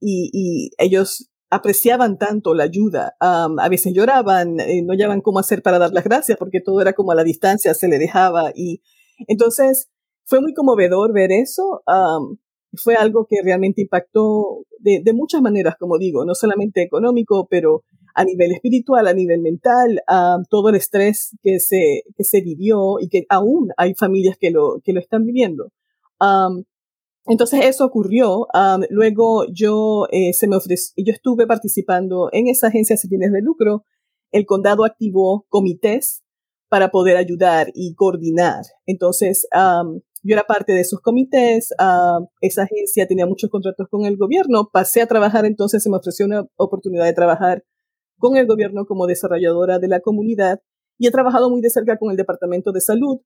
y, 0.00 0.70
ellos 0.78 1.30
apreciaban 1.48 2.18
tanto 2.18 2.54
la 2.54 2.64
ayuda. 2.64 3.14
a 3.20 3.68
veces 3.70 3.92
lloraban, 3.94 4.58
eh, 4.58 4.82
no 4.82 4.94
hallaban 4.94 5.20
cómo 5.20 5.38
hacer 5.38 5.62
para 5.62 5.78
dar 5.78 5.92
las 5.92 6.02
gracias 6.02 6.38
porque 6.38 6.60
todo 6.60 6.80
era 6.80 6.94
como 6.94 7.12
a 7.12 7.14
la 7.14 7.24
distancia, 7.24 7.72
se 7.74 7.86
le 7.86 7.98
dejaba. 7.98 8.50
Y 8.54 8.82
entonces 9.28 9.88
fue 10.24 10.40
muy 10.40 10.54
conmovedor 10.54 11.12
ver 11.12 11.30
eso. 11.30 11.82
Fue 12.74 12.94
algo 12.94 13.26
que 13.28 13.42
realmente 13.42 13.82
impactó 13.82 14.64
de, 14.78 15.00
de, 15.04 15.12
muchas 15.12 15.42
maneras, 15.42 15.76
como 15.78 15.98
digo, 15.98 16.24
no 16.24 16.34
solamente 16.34 16.82
económico, 16.82 17.46
pero 17.50 17.82
a 18.14 18.24
nivel 18.24 18.52
espiritual, 18.52 19.06
a 19.06 19.14
nivel 19.14 19.40
mental, 19.40 20.02
todo 20.50 20.68
el 20.68 20.76
estrés 20.76 21.36
que 21.42 21.60
se, 21.60 22.02
que 22.16 22.24
se 22.24 22.40
vivió 22.40 22.98
y 23.00 23.08
que 23.08 23.24
aún 23.28 23.70
hay 23.76 23.94
familias 23.94 24.36
que 24.38 24.50
lo, 24.50 24.80
que 24.84 24.92
lo 24.92 25.00
están 25.00 25.24
viviendo. 25.24 25.70
Entonces 27.26 27.64
eso 27.64 27.84
ocurrió. 27.84 28.46
luego 28.90 29.46
yo 29.52 30.06
eh, 30.10 30.32
se 30.32 30.48
me 30.48 30.56
ofreció, 30.56 30.92
yo 31.04 31.12
estuve 31.12 31.46
participando 31.46 32.28
en 32.32 32.48
esa 32.48 32.68
agencia 32.68 32.96
sin 32.96 33.10
fines 33.10 33.32
de 33.32 33.42
lucro. 33.42 33.84
El 34.30 34.46
condado 34.46 34.84
activó 34.84 35.46
comités 35.48 36.22
para 36.68 36.90
poder 36.90 37.16
ayudar 37.16 37.68
y 37.74 37.94
coordinar. 37.94 38.62
Entonces 38.86 39.46
yo 40.22 40.34
era 40.34 40.44
parte 40.44 40.72
de 40.72 40.80
esos 40.80 41.00
comités. 41.00 41.70
esa 42.40 42.62
agencia 42.62 43.06
tenía 43.06 43.26
muchos 43.26 43.50
contratos 43.50 43.88
con 43.90 44.06
el 44.06 44.16
gobierno. 44.16 44.70
Pasé 44.72 45.02
a 45.02 45.06
trabajar 45.06 45.44
entonces 45.44 45.82
se 45.82 45.90
me 45.90 45.96
ofreció 45.96 46.26
una 46.26 46.46
oportunidad 46.56 47.04
de 47.04 47.12
trabajar 47.12 47.64
con 48.18 48.36
el 48.36 48.46
gobierno 48.46 48.86
como 48.86 49.06
desarrolladora 49.06 49.78
de 49.78 49.88
la 49.88 50.00
comunidad 50.00 50.60
y 50.98 51.08
he 51.08 51.10
trabajado 51.10 51.50
muy 51.50 51.60
de 51.60 51.70
cerca 51.70 51.98
con 51.98 52.12
el 52.12 52.16
Departamento 52.16 52.70
de 52.70 52.80
Salud, 52.80 53.18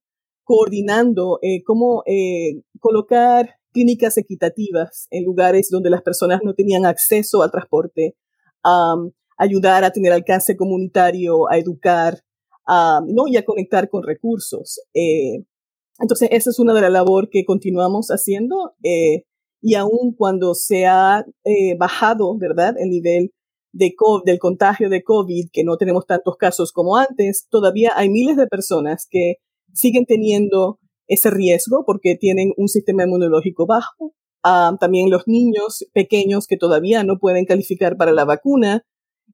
coordinando 0.43 1.37
eh, 1.43 1.61
cómo 1.63 2.01
eh, 2.07 2.63
colocar 2.79 3.55
clínicas 3.71 4.17
equitativas 4.17 5.07
en 5.11 5.23
lugares 5.23 5.69
donde 5.69 5.91
las 5.91 6.01
personas 6.01 6.39
no 6.43 6.55
tenían 6.55 6.85
acceso 6.85 7.43
al 7.43 7.51
transporte, 7.51 8.15
ayudar 9.37 9.83
a 9.83 9.91
tener 9.91 10.11
alcance 10.11 10.57
comunitario, 10.57 11.47
a 11.47 11.59
educar, 11.59 12.21
¿no? 12.67 13.27
y 13.27 13.37
a 13.37 13.45
conectar 13.45 13.87
con 13.89 14.01
recursos. 14.01 14.81
Eh, 14.95 15.43
entonces, 15.99 16.29
esa 16.31 16.49
es 16.49 16.59
una 16.59 16.73
de 16.73 16.81
las 16.81 16.91
labores 16.91 17.29
que 17.31 17.45
continuamos 17.45 18.07
haciendo. 18.09 18.73
Eh, 18.83 19.23
y 19.61 19.75
aún 19.75 20.13
cuando 20.15 20.53
se 20.53 20.85
ha 20.85 21.25
eh, 21.43 21.75
bajado, 21.77 22.37
¿verdad?, 22.37 22.75
el 22.77 22.89
nivel 22.89 23.31
de 23.73 23.93
del 24.25 24.39
contagio 24.39 24.89
de 24.89 25.03
COVID, 25.03 25.49
que 25.51 25.63
no 25.63 25.77
tenemos 25.77 26.05
tantos 26.05 26.35
casos 26.37 26.71
como 26.71 26.97
antes, 26.97 27.47
todavía 27.49 27.91
hay 27.95 28.09
miles 28.09 28.37
de 28.37 28.47
personas 28.47 29.07
que 29.09 29.35
siguen 29.73 30.05
teniendo 30.05 30.79
ese 31.07 31.29
riesgo 31.29 31.83
porque 31.85 32.15
tienen 32.15 32.53
un 32.57 32.67
sistema 32.67 33.03
inmunológico 33.03 33.65
bajo. 33.65 34.13
Ah, 34.43 34.75
también 34.79 35.09
los 35.09 35.23
niños 35.27 35.85
pequeños 35.93 36.47
que 36.47 36.57
todavía 36.57 37.03
no 37.03 37.19
pueden 37.19 37.45
calificar 37.45 37.97
para 37.97 38.11
la 38.11 38.25
vacuna. 38.25 38.83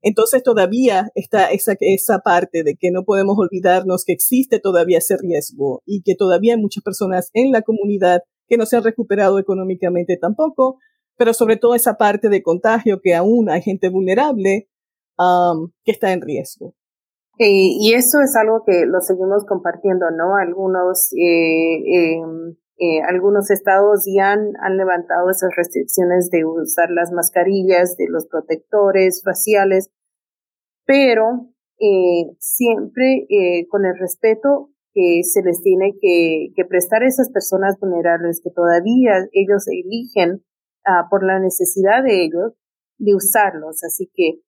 Entonces 0.04 0.42
todavía 0.42 1.10
está 1.14 1.50
esa, 1.50 1.76
esa 1.80 2.18
parte 2.18 2.62
de 2.62 2.76
que 2.76 2.90
no 2.90 3.04
podemos 3.04 3.36
olvidarnos 3.38 4.04
que 4.04 4.12
existe 4.12 4.60
todavía 4.60 4.98
ese 4.98 5.16
riesgo 5.16 5.82
y 5.86 6.02
que 6.02 6.14
todavía 6.14 6.54
hay 6.54 6.60
muchas 6.60 6.84
personas 6.84 7.30
en 7.32 7.52
la 7.52 7.62
comunidad 7.62 8.20
que 8.46 8.58
no 8.58 8.66
se 8.66 8.76
han 8.76 8.84
recuperado 8.84 9.38
económicamente 9.38 10.18
tampoco, 10.20 10.78
pero 11.16 11.32
sobre 11.32 11.56
todo 11.56 11.74
esa 11.74 11.94
parte 11.94 12.28
de 12.28 12.42
contagio 12.42 13.00
que 13.02 13.14
aún 13.14 13.48
hay 13.48 13.62
gente 13.62 13.88
vulnerable 13.88 14.68
um, 15.18 15.70
que 15.84 15.92
está 15.92 16.12
en 16.12 16.20
riesgo. 16.20 16.74
Eh, 17.38 17.72
y 17.80 17.94
eso 17.94 18.20
es 18.20 18.36
algo 18.36 18.62
que 18.64 18.84
lo 18.86 19.00
seguimos 19.00 19.46
compartiendo, 19.46 20.10
¿no? 20.10 20.36
Algunos, 20.36 21.12
eh, 21.14 22.18
em, 22.20 22.56
eh, 22.78 23.02
algunos 23.08 23.50
estados 23.50 24.04
ya 24.06 24.32
han, 24.32 24.76
levantado 24.76 25.30
esas 25.30 25.50
restricciones 25.56 26.30
de 26.30 26.44
usar 26.44 26.90
las 26.90 27.12
mascarillas, 27.12 27.96
de 27.96 28.06
los 28.08 28.26
protectores 28.26 29.22
faciales, 29.24 29.90
pero 30.86 31.50
siempre 32.38 33.26
con 33.68 33.84
el 33.84 33.98
respeto 33.98 34.70
que 34.94 35.22
se 35.24 35.42
les 35.42 35.60
tiene 35.60 35.92
que, 36.00 36.64
prestar 36.68 37.02
a 37.02 37.08
esas 37.08 37.28
personas 37.30 37.76
vulnerables 37.80 38.40
que 38.42 38.50
todavía 38.50 39.26
ellos 39.32 39.66
eligen 39.66 40.44
uh, 40.86 41.10
por 41.10 41.26
la 41.26 41.40
necesidad 41.40 42.04
de 42.04 42.24
ellos 42.24 42.52
de 42.98 43.14
usarlos. 43.14 43.82
Así 43.82 44.08
que, 44.14 44.40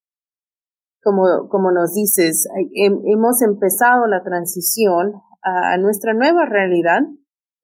como, 1.03 1.49
como 1.51 1.73
nos 1.73 1.95
dices, 1.95 2.49
hemos 2.75 3.43
empezado 3.43 4.07
la 4.07 4.23
transición 4.23 5.15
a, 5.43 5.77
nuestra 5.79 6.15
nueva 6.15 6.47
realidad, 6.47 7.03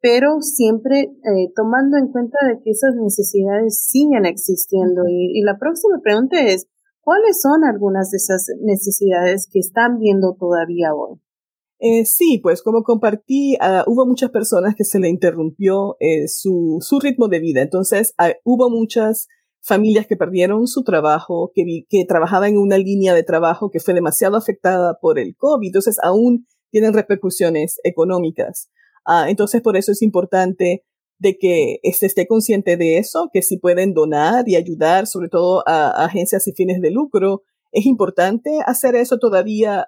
pero 0.02 0.40
siempre 0.40 1.02
eh, 1.02 1.52
tomando 1.54 1.96
en 1.96 2.08
cuenta 2.10 2.36
de 2.46 2.60
que 2.62 2.70
esas 2.70 2.94
necesidades 2.96 3.86
siguen 3.88 4.26
existiendo. 4.26 5.02
Y, 5.08 5.38
y 5.38 5.42
la 5.42 5.58
próxima 5.58 6.00
pregunta 6.02 6.40
es, 6.40 6.66
¿cuáles 7.00 7.40
son 7.40 7.64
algunas 7.64 8.10
de 8.10 8.16
esas 8.16 8.48
necesidades 8.60 9.48
que 9.50 9.60
están 9.60 9.98
viendo 9.98 10.36
todavía 10.38 10.92
hoy? 10.92 11.20
Eh, 11.84 12.04
sí, 12.04 12.38
pues 12.40 12.62
como 12.62 12.84
compartí, 12.84 13.56
uh, 13.56 13.90
hubo 13.90 14.06
muchas 14.06 14.30
personas 14.30 14.76
que 14.76 14.84
se 14.84 15.00
le 15.00 15.08
interrumpió 15.08 15.96
eh, 15.98 16.28
su, 16.28 16.78
su, 16.80 17.00
ritmo 17.00 17.26
de 17.26 17.40
vida. 17.40 17.60
Entonces, 17.60 18.14
uh, 18.20 18.34
hubo 18.44 18.70
muchas 18.70 19.26
familias 19.62 20.06
que 20.06 20.16
perdieron 20.16 20.68
su 20.68 20.84
trabajo, 20.84 21.50
que, 21.52 21.64
que 21.88 22.04
trabajaban 22.04 22.50
en 22.50 22.58
una 22.58 22.78
línea 22.78 23.14
de 23.14 23.24
trabajo 23.24 23.70
que 23.70 23.80
fue 23.80 23.94
demasiado 23.94 24.36
afectada 24.36 24.98
por 25.00 25.18
el 25.18 25.34
COVID. 25.36 25.66
Entonces, 25.66 25.96
aún 26.04 26.46
tienen 26.70 26.92
repercusiones 26.92 27.80
económicas. 27.82 28.70
Uh, 29.06 29.28
entonces, 29.28 29.60
por 29.62 29.76
eso 29.76 29.92
es 29.92 30.02
importante 30.02 30.84
de 31.18 31.38
que 31.38 31.78
se 31.92 32.06
esté 32.06 32.26
consciente 32.26 32.76
de 32.76 32.98
eso, 32.98 33.30
que 33.32 33.42
si 33.42 33.56
pueden 33.56 33.94
donar 33.94 34.48
y 34.48 34.56
ayudar, 34.56 35.06
sobre 35.06 35.28
todo 35.28 35.62
a, 35.66 36.04
agencias 36.04 36.46
y 36.48 36.52
fines 36.52 36.80
de 36.80 36.90
lucro, 36.90 37.42
es 37.70 37.86
importante 37.86 38.58
hacer 38.66 38.96
eso 38.96 39.18
todavía. 39.18 39.86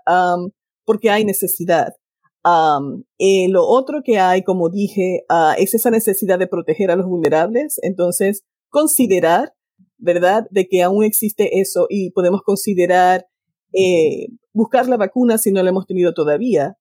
Porque 0.87 1.11
hay 1.11 1.25
necesidad. 1.25 1.95
Eh, 3.19 3.49
lo 3.49 3.67
otro 3.67 4.03
que 4.05 4.19
hay, 4.19 4.43
como 4.43 4.69
dije, 4.69 5.25
ah, 5.29 5.55
es 5.59 5.75
esa 5.75 5.91
necesidad 5.91 6.39
de 6.39 6.47
proteger 6.47 6.91
a 6.91 6.97
los 6.97 7.07
vulnerables. 7.07 7.79
Entonces, 7.83 8.45
considerar, 8.69 9.55
¿verdad?, 9.99 10.47
de 10.51 10.67
que 10.67 10.83
aún 10.83 11.05
existe 11.05 11.61
eso 11.61 11.87
y 11.89 12.11
podemos 12.11 12.43
considerar 12.43 13.27
eh, 13.73 14.29
buscar 14.53 14.89
la 14.89 14.97
vacuna 14.97 15.39
si 15.39 15.51
no 15.51 15.63
la 15.63 15.71
hemos 15.71 15.87
tenido 15.87 16.15
todavía. 16.15 16.77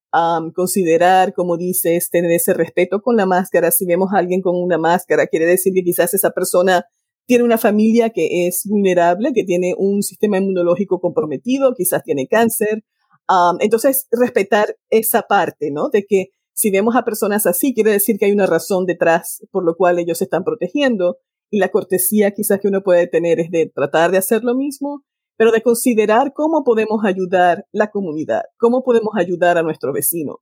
Considerar, 0.54 1.34
como 1.34 1.56
dices, 1.56 2.10
tener 2.10 2.30
ese 2.30 2.54
respeto 2.54 3.02
con 3.02 3.16
la 3.16 3.26
máscara. 3.26 3.70
Si 3.70 3.84
vemos 3.84 4.10
a 4.12 4.18
alguien 4.18 4.42
con 4.42 4.54
una 4.56 4.78
máscara, 4.78 5.26
quiere 5.26 5.46
decir 5.46 5.72
que 5.74 5.82
quizás 5.82 6.14
esa 6.14 6.30
persona 6.30 6.84
tiene 7.26 7.44
una 7.44 7.58
familia 7.58 8.10
que 8.10 8.46
es 8.46 8.62
vulnerable, 8.64 9.32
que 9.34 9.44
tiene 9.44 9.74
un 9.76 10.02
sistema 10.02 10.38
inmunológico 10.38 11.00
comprometido, 11.00 11.74
quizás 11.74 12.02
tiene 12.02 12.28
cáncer, 12.28 12.84
entonces, 13.60 14.06
respetar 14.10 14.76
esa 14.90 15.22
parte, 15.22 15.70
¿no? 15.70 15.88
De 15.88 16.04
que 16.06 16.28
si 16.52 16.70
vemos 16.70 16.94
a 16.94 17.04
personas 17.04 17.46
así, 17.46 17.74
quiere 17.74 17.90
decir 17.90 18.18
que 18.18 18.26
hay 18.26 18.32
una 18.32 18.46
razón 18.46 18.84
detrás 18.86 19.42
por 19.50 19.64
lo 19.64 19.74
cual 19.76 19.98
ellos 19.98 20.18
se 20.18 20.24
están 20.24 20.44
protegiendo. 20.44 21.16
Y 21.50 21.58
la 21.58 21.70
cortesía 21.70 22.32
quizás 22.32 22.60
que 22.60 22.68
uno 22.68 22.82
puede 22.82 23.06
tener 23.06 23.40
es 23.40 23.50
de 23.50 23.72
tratar 23.74 24.10
de 24.10 24.18
hacer 24.18 24.44
lo 24.44 24.54
mismo, 24.54 25.04
pero 25.36 25.52
de 25.52 25.62
considerar 25.62 26.32
cómo 26.32 26.64
podemos 26.64 27.04
ayudar 27.04 27.66
la 27.72 27.90
comunidad, 27.90 28.42
cómo 28.58 28.82
podemos 28.82 29.14
ayudar 29.16 29.58
a 29.58 29.62
nuestro 29.62 29.92
vecino. 29.92 30.40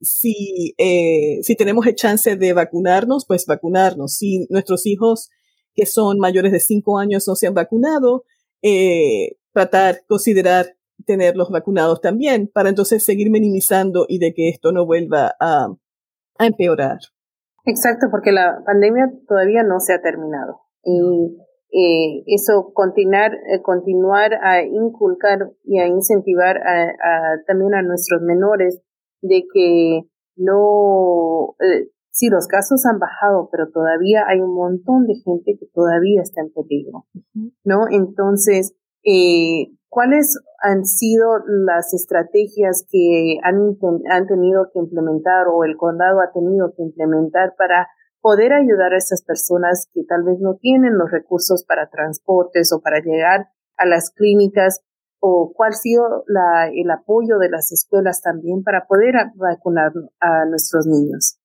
si, 0.00 0.74
eh, 0.76 1.38
si 1.42 1.56
tenemos 1.56 1.86
el 1.86 1.94
chance 1.94 2.36
de 2.36 2.52
vacunarnos, 2.52 3.24
pues 3.26 3.46
vacunarnos. 3.46 4.14
Si 4.14 4.46
nuestros 4.50 4.84
hijos 4.86 5.30
que 5.74 5.86
son 5.86 6.18
mayores 6.18 6.52
de 6.52 6.60
cinco 6.60 6.98
años 6.98 7.26
no 7.28 7.34
se 7.34 7.46
han 7.46 7.54
vacunado, 7.54 8.24
eh, 8.62 9.36
tratar, 9.52 10.00
considerar 10.08 10.66
tenerlos 11.06 11.50
vacunados 11.50 12.00
también, 12.00 12.50
para 12.52 12.68
entonces 12.68 13.04
seguir 13.04 13.30
minimizando 13.30 14.04
y 14.08 14.18
de 14.18 14.34
que 14.34 14.48
esto 14.48 14.72
no 14.72 14.84
vuelva 14.84 15.36
a, 15.40 15.68
a 16.38 16.46
empeorar. 16.46 16.98
Exacto, 17.64 18.08
porque 18.10 18.32
la 18.32 18.62
pandemia 18.66 19.12
todavía 19.28 19.62
no 19.62 19.78
se 19.78 19.92
ha 19.92 20.02
terminado. 20.02 20.62
Y 20.82 21.00
eh, 21.70 22.22
eso 22.26 22.72
continuar, 22.74 23.34
eh, 23.34 23.60
continuar 23.62 24.34
a 24.42 24.62
inculcar 24.62 25.50
y 25.64 25.78
a 25.78 25.86
incentivar 25.86 26.56
a, 26.58 27.42
también 27.46 27.74
a 27.74 27.82
nuestros 27.82 28.22
menores 28.22 28.80
de 29.20 29.44
que 29.52 30.02
no, 30.36 31.54
eh, 31.60 31.90
sí, 32.10 32.28
los 32.28 32.46
casos 32.46 32.86
han 32.86 32.98
bajado, 32.98 33.48
pero 33.50 33.70
todavía 33.70 34.24
hay 34.28 34.40
un 34.40 34.54
montón 34.54 35.06
de 35.06 35.14
gente 35.16 35.56
que 35.58 35.66
todavía 35.74 36.22
está 36.22 36.40
en 36.40 36.52
peligro, 36.52 37.06
¿no? 37.64 37.84
Entonces, 37.90 38.74
eh, 39.04 39.72
¿Cuáles 39.90 40.38
han 40.62 40.84
sido 40.84 41.38
las 41.46 41.94
estrategias 41.94 42.86
que 42.90 43.38
han, 43.42 43.78
han 44.10 44.26
tenido 44.26 44.68
que 44.72 44.80
implementar 44.80 45.46
o 45.48 45.64
el 45.64 45.76
condado 45.78 46.20
ha 46.20 46.30
tenido 46.32 46.74
que 46.76 46.82
implementar 46.82 47.54
para 47.56 47.88
poder 48.20 48.52
ayudar 48.52 48.92
a 48.92 48.98
esas 48.98 49.22
personas 49.22 49.88
que 49.92 50.02
tal 50.04 50.24
vez 50.24 50.38
no 50.40 50.56
tienen 50.60 50.98
los 50.98 51.10
recursos 51.10 51.64
para 51.64 51.88
transportes 51.88 52.72
o 52.72 52.80
para 52.80 53.00
llegar 53.00 53.48
a 53.76 53.86
las 53.86 54.10
clínicas 54.10 54.80
o 55.20 55.52
cuál 55.54 55.72
ha 55.72 55.76
sido 55.76 56.24
la, 56.26 56.68
el 56.72 56.90
apoyo 56.90 57.38
de 57.38 57.50
las 57.50 57.72
escuelas 57.72 58.20
también 58.22 58.62
para 58.62 58.86
poder 58.86 59.14
vacunar 59.34 59.92
a 60.20 60.44
nuestros 60.46 60.86
niños. 60.86 61.38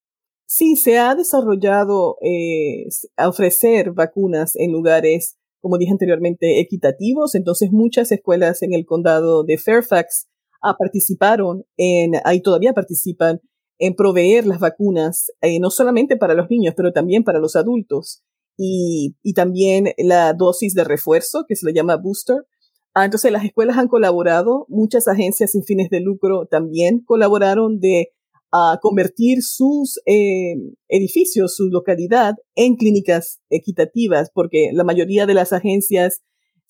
Sí, 0.45 0.75
se 0.75 0.99
ha 0.99 1.15
desarrollado 1.15 2.17
eh, 2.21 2.85
ofrecer 3.17 3.91
vacunas 3.91 4.55
en 4.55 4.71
lugares, 4.71 5.37
como 5.61 5.77
dije 5.77 5.91
anteriormente, 5.91 6.59
equitativos. 6.59 7.33
Entonces, 7.33 7.71
muchas 7.71 8.11
escuelas 8.11 8.61
en 8.61 8.73
el 8.73 8.85
condado 8.85 9.43
de 9.43 9.57
Fairfax 9.57 10.27
ah, 10.61 10.75
participaron 10.77 11.65
en, 11.77 12.11
ahí 12.23 12.41
todavía 12.41 12.73
participan 12.73 13.41
en 13.79 13.95
proveer 13.95 14.45
las 14.45 14.59
vacunas, 14.59 15.31
eh, 15.41 15.59
no 15.59 15.69
solamente 15.69 16.17
para 16.17 16.33
los 16.33 16.49
niños, 16.49 16.73
pero 16.75 16.91
también 16.91 17.23
para 17.23 17.39
los 17.39 17.55
adultos. 17.55 18.23
Y, 18.57 19.15
y 19.23 19.33
también 19.33 19.93
la 19.97 20.33
dosis 20.33 20.75
de 20.75 20.83
refuerzo, 20.83 21.45
que 21.47 21.55
se 21.55 21.65
le 21.65 21.73
llama 21.73 21.97
booster. 21.97 22.45
Ah, 22.93 23.05
entonces, 23.05 23.31
las 23.31 23.43
escuelas 23.43 23.77
han 23.77 23.87
colaborado, 23.87 24.65
muchas 24.69 25.07
agencias 25.07 25.51
sin 25.51 25.63
fines 25.63 25.89
de 25.89 25.99
lucro 25.99 26.45
también 26.45 27.03
colaboraron 27.03 27.79
de 27.79 28.11
a 28.55 28.77
convertir 28.79 29.41
sus 29.41 29.99
eh, 30.05 30.53
edificios, 30.87 31.55
su 31.55 31.69
localidad, 31.69 32.35
en 32.53 32.75
clínicas 32.75 33.41
equitativas, 33.49 34.29
porque 34.31 34.69
la 34.73 34.83
mayoría 34.83 35.25
de 35.25 35.33
las 35.33 35.53
agencias 35.53 36.21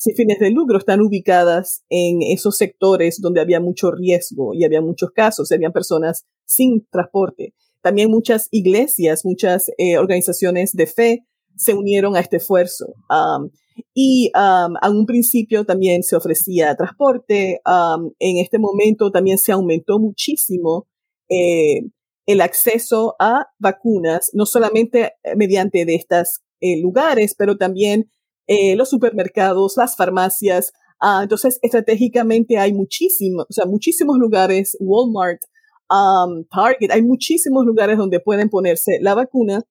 sin 0.03 0.15
fines 0.17 0.37
de 0.37 0.51
lucro 0.51 0.77
están 0.77 0.99
ubicadas 0.99 1.85
en 1.87 2.21
esos 2.21 2.57
sectores 2.57 3.21
donde 3.21 3.39
había 3.39 3.61
mucho 3.61 3.89
riesgo 3.89 4.53
y 4.53 4.65
había 4.65 4.81
muchos 4.81 5.11
casos, 5.11 5.49
habían 5.53 5.71
personas 5.71 6.25
sin 6.43 6.85
transporte. 6.91 7.53
También 7.81 8.11
muchas 8.11 8.49
iglesias, 8.51 9.21
muchas 9.23 9.71
eh, 9.77 9.97
organizaciones 9.97 10.73
de 10.73 10.87
fe 10.87 11.25
se 11.55 11.73
unieron 11.73 12.17
a 12.17 12.19
este 12.19 12.35
esfuerzo. 12.35 12.87
Um, 13.09 13.49
y 13.93 14.29
um, 14.35 14.75
a 14.81 14.89
un 14.89 15.05
principio 15.05 15.63
también 15.63 16.03
se 16.03 16.17
ofrecía 16.17 16.75
transporte. 16.75 17.61
Um, 17.65 18.11
en 18.19 18.39
este 18.39 18.59
momento 18.59 19.09
también 19.09 19.37
se 19.37 19.53
aumentó 19.53 19.99
muchísimo 19.99 20.85
eh, 21.29 21.79
el 22.25 22.41
acceso 22.41 23.15
a 23.19 23.45
vacunas, 23.57 24.31
no 24.33 24.45
solamente 24.45 25.13
mediante 25.37 25.85
de 25.85 25.95
estos 25.95 26.41
eh, 26.59 26.77
lugares, 26.81 27.35
pero 27.37 27.55
también 27.55 28.09
eh, 28.47 28.75
los 28.75 28.89
supermercados, 28.89 29.75
las 29.77 29.95
farmacias. 29.95 30.71
Ah, 30.99 31.21
entonces, 31.23 31.59
estratégicamente 31.61 32.57
hay 32.57 32.73
muchísimos, 32.73 33.45
o 33.49 33.53
sea, 33.53 33.65
muchísimos 33.65 34.17
lugares, 34.17 34.77
Walmart, 34.79 35.41
um, 35.89 36.45
Target, 36.45 36.91
hay 36.91 37.01
muchísimos 37.01 37.65
lugares 37.65 37.97
donde 37.97 38.19
pueden 38.19 38.49
ponerse 38.49 38.99
la 39.01 39.13
vacuna 39.15 39.63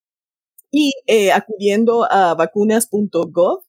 y 0.71 0.93
acudiendo 1.35 2.11
a 2.11 2.35
vacunas.gov, 2.35 3.63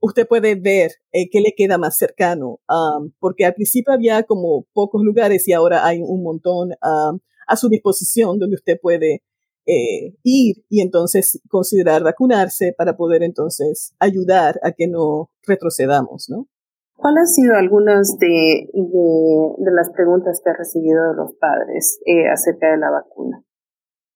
usted 0.00 0.26
puede 0.26 0.56
ver 0.56 0.90
qué 1.12 1.40
le 1.40 1.54
queda 1.56 1.78
más 1.78 1.96
cercano, 1.96 2.60
um, 2.68 3.12
porque 3.20 3.44
al 3.44 3.54
principio 3.54 3.92
había 3.92 4.24
como 4.24 4.66
pocos 4.72 5.02
lugares 5.02 5.46
y 5.48 5.52
ahora 5.52 5.86
hay 5.86 6.00
un 6.02 6.22
montón. 6.22 6.70
Um, 6.82 7.20
a 7.48 7.56
su 7.56 7.68
disposición 7.68 8.38
donde 8.38 8.56
usted 8.56 8.78
puede 8.80 9.22
eh, 9.68 10.16
ir 10.22 10.64
y 10.70 10.80
entonces 10.80 11.42
considerar 11.50 12.02
vacunarse 12.02 12.74
para 12.76 12.96
poder 12.96 13.22
entonces 13.22 13.94
ayudar 13.98 14.58
a 14.62 14.72
que 14.72 14.88
no 14.88 15.30
retrocedamos, 15.46 16.26
¿no? 16.30 16.46
¿Cuáles 16.96 17.20
han 17.20 17.26
sido 17.26 17.54
algunas 17.54 18.16
de, 18.18 18.68
de, 18.72 19.70
las 19.72 19.90
preguntas 19.90 20.40
que 20.42 20.50
ha 20.50 20.56
recibido 20.56 21.10
de 21.10 21.16
los 21.16 21.32
padres 21.34 22.00
eh, 22.06 22.28
acerca 22.28 22.72
de 22.72 22.78
la 22.78 22.90
vacuna? 22.90 23.44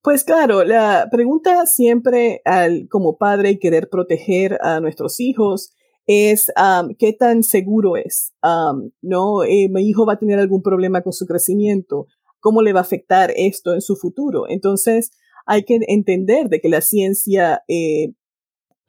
Pues 0.02 0.24
claro, 0.24 0.64
la 0.64 1.06
pregunta 1.12 1.66
siempre 1.66 2.40
al, 2.44 2.88
como 2.88 3.18
padre 3.18 3.50
y 3.50 3.58
querer 3.58 3.88
proteger 3.88 4.58
a 4.62 4.80
nuestros 4.80 5.20
hijos 5.20 5.72
es 6.06 6.50
um, 6.56 6.96
qué 6.98 7.12
tan 7.12 7.44
seguro 7.44 7.96
es. 7.96 8.32
Um, 8.42 8.90
no, 9.00 9.44
eh, 9.44 9.68
mi 9.70 9.88
hijo 9.88 10.04
va 10.04 10.14
a 10.14 10.18
tener 10.18 10.40
algún 10.40 10.62
problema 10.62 11.02
con 11.02 11.12
su 11.12 11.26
crecimiento 11.26 12.06
cómo 12.42 12.60
le 12.60 12.72
va 12.72 12.80
a 12.80 12.82
afectar 12.82 13.32
esto 13.36 13.72
en 13.72 13.80
su 13.80 13.96
futuro. 13.96 14.46
Entonces, 14.48 15.12
hay 15.46 15.64
que 15.64 15.78
entender 15.88 16.48
de 16.48 16.60
que 16.60 16.68
la 16.68 16.80
ciencia 16.80 17.62
eh, 17.68 18.12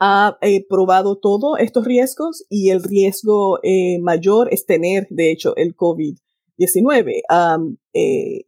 ha 0.00 0.36
eh, 0.40 0.64
probado 0.68 1.18
todos 1.18 1.58
estos 1.58 1.84
riesgos 1.84 2.44
y 2.48 2.70
el 2.70 2.82
riesgo 2.82 3.58
eh, 3.62 3.98
mayor 4.00 4.52
es 4.52 4.66
tener, 4.66 5.06
de 5.10 5.30
hecho, 5.30 5.56
el 5.56 5.74
COVID-19. 5.76 7.22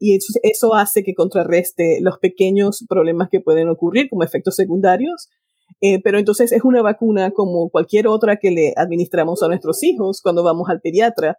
y 0.00 0.16
eso, 0.16 0.38
eso, 0.42 0.74
hace 0.74 1.02
que 1.02 1.14
contrarreste 1.14 1.98
los 2.00 2.18
pequeños 2.18 2.84
problemas 2.88 3.28
que 3.30 3.40
pueden 3.40 3.68
ocurrir 3.68 4.08
como 4.10 4.22
efectos 4.22 4.56
secundarios. 4.56 5.28
pero 6.04 6.18
entonces 6.18 6.52
es 6.52 6.64
una 6.64 6.82
vacuna 6.82 7.30
como 7.30 7.70
cualquier 7.70 8.08
otra 8.08 8.36
que 8.36 8.50
le 8.50 8.72
administramos 8.76 9.42
a 9.42 9.48
nuestros 9.48 9.82
hijos 9.82 10.20
cuando 10.22 10.42
vamos 10.42 10.68
al 10.68 10.80
pediatra 10.80 11.38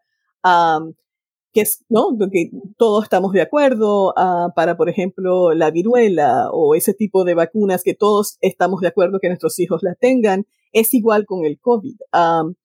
que 1.53 1.61
es, 1.61 1.85
¿no? 1.89 2.17
Que 2.31 2.49
todos 2.77 3.03
estamos 3.03 3.33
de 3.33 3.41
acuerdo 3.41 4.09
uh, 4.09 4.53
para, 4.55 4.77
por 4.77 4.89
ejemplo, 4.89 5.53
la 5.53 5.71
viruela 5.71 6.49
o 6.51 6.75
ese 6.75 6.93
tipo 6.93 7.23
de 7.23 7.33
vacunas 7.33 7.83
que 7.83 7.93
todos 7.93 8.37
estamos 8.41 8.81
de 8.81 8.87
acuerdo 8.87 9.19
que 9.19 9.29
nuestros 9.29 9.59
hijos 9.59 9.81
la 9.83 9.95
tengan, 9.95 10.45
es 10.71 10.93
igual 10.93 11.25
con 11.25 11.45
el 11.45 11.59
COVID. 11.59 11.95
Um, 12.13 12.55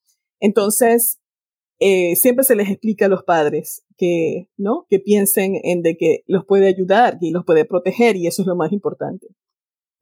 entonces, 0.40 1.20
eh, 1.78 2.14
siempre 2.16 2.44
se 2.44 2.54
les 2.54 2.70
explica 2.70 3.06
a 3.06 3.08
los 3.08 3.24
padres 3.24 3.84
que, 3.96 4.48
¿no? 4.56 4.86
Que 4.88 5.00
piensen 5.00 5.54
en 5.62 5.82
de 5.82 5.96
que 5.96 6.22
los 6.26 6.44
puede 6.44 6.68
ayudar 6.68 7.18
y 7.20 7.32
los 7.32 7.44
puede 7.44 7.64
proteger 7.64 8.16
y 8.16 8.26
eso 8.26 8.42
es 8.42 8.48
lo 8.48 8.56
más 8.56 8.72
importante. 8.72 9.26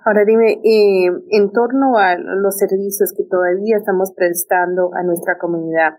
Ahora 0.05 0.25
dime, 0.27 0.61
eh, 0.65 1.11
en 1.31 1.53
torno 1.53 1.99
a 1.99 2.17
los 2.17 2.57
servicios 2.57 3.13
que 3.17 3.25
todavía 3.25 3.77
estamos 3.77 4.13
prestando 4.17 4.91
a 4.95 5.03
nuestra 5.03 5.39
comunidad, 5.39 5.93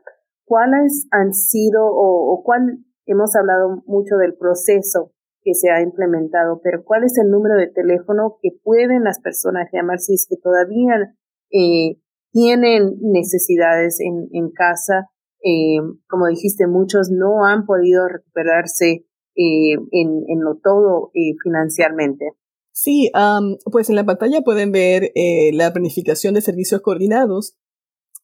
¿cuáles 0.51 1.07
han 1.11 1.33
sido 1.33 1.79
o, 1.85 2.43
cuál, 2.43 2.79
hemos 3.05 3.33
hablado 3.37 3.83
mucho 3.85 4.17
del 4.17 4.35
proceso 4.35 5.13
que 5.43 5.53
se 5.53 5.71
ha 5.71 5.81
implementado, 5.81 6.59
pero 6.61 6.83
cuál 6.83 7.05
es 7.05 7.17
el 7.17 7.31
número 7.31 7.55
de 7.55 7.67
teléfono 7.67 8.37
que 8.41 8.49
pueden 8.61 9.05
las 9.05 9.21
personas 9.21 9.69
llamar 9.71 9.99
si 9.99 10.13
es 10.13 10.27
que 10.29 10.35
todavía 10.35 11.15
eh, 11.51 12.01
tienen 12.33 12.97
necesidades 12.99 13.99
en, 14.01 14.51
casa? 14.51 15.07
Eh, 15.41 15.79
como 16.09 16.27
dijiste, 16.27 16.67
muchos 16.67 17.09
no 17.09 17.45
han 17.45 17.65
podido 17.65 18.09
recuperarse 18.09 19.05
eh, 19.37 19.75
en, 19.91 20.41
lo 20.41 20.59
todo 20.61 21.11
eh, 21.13 21.31
financieramente. 21.41 22.25
Sí, 22.73 23.09
um, 23.15 23.55
pues 23.71 23.89
en 23.89 23.95
la 23.95 24.03
pantalla 24.03 24.41
pueden 24.41 24.73
ver 24.73 25.13
la 25.53 25.71
planificación 25.71 26.33
de 26.33 26.41
servicios 26.41 26.81
coordinados. 26.81 27.57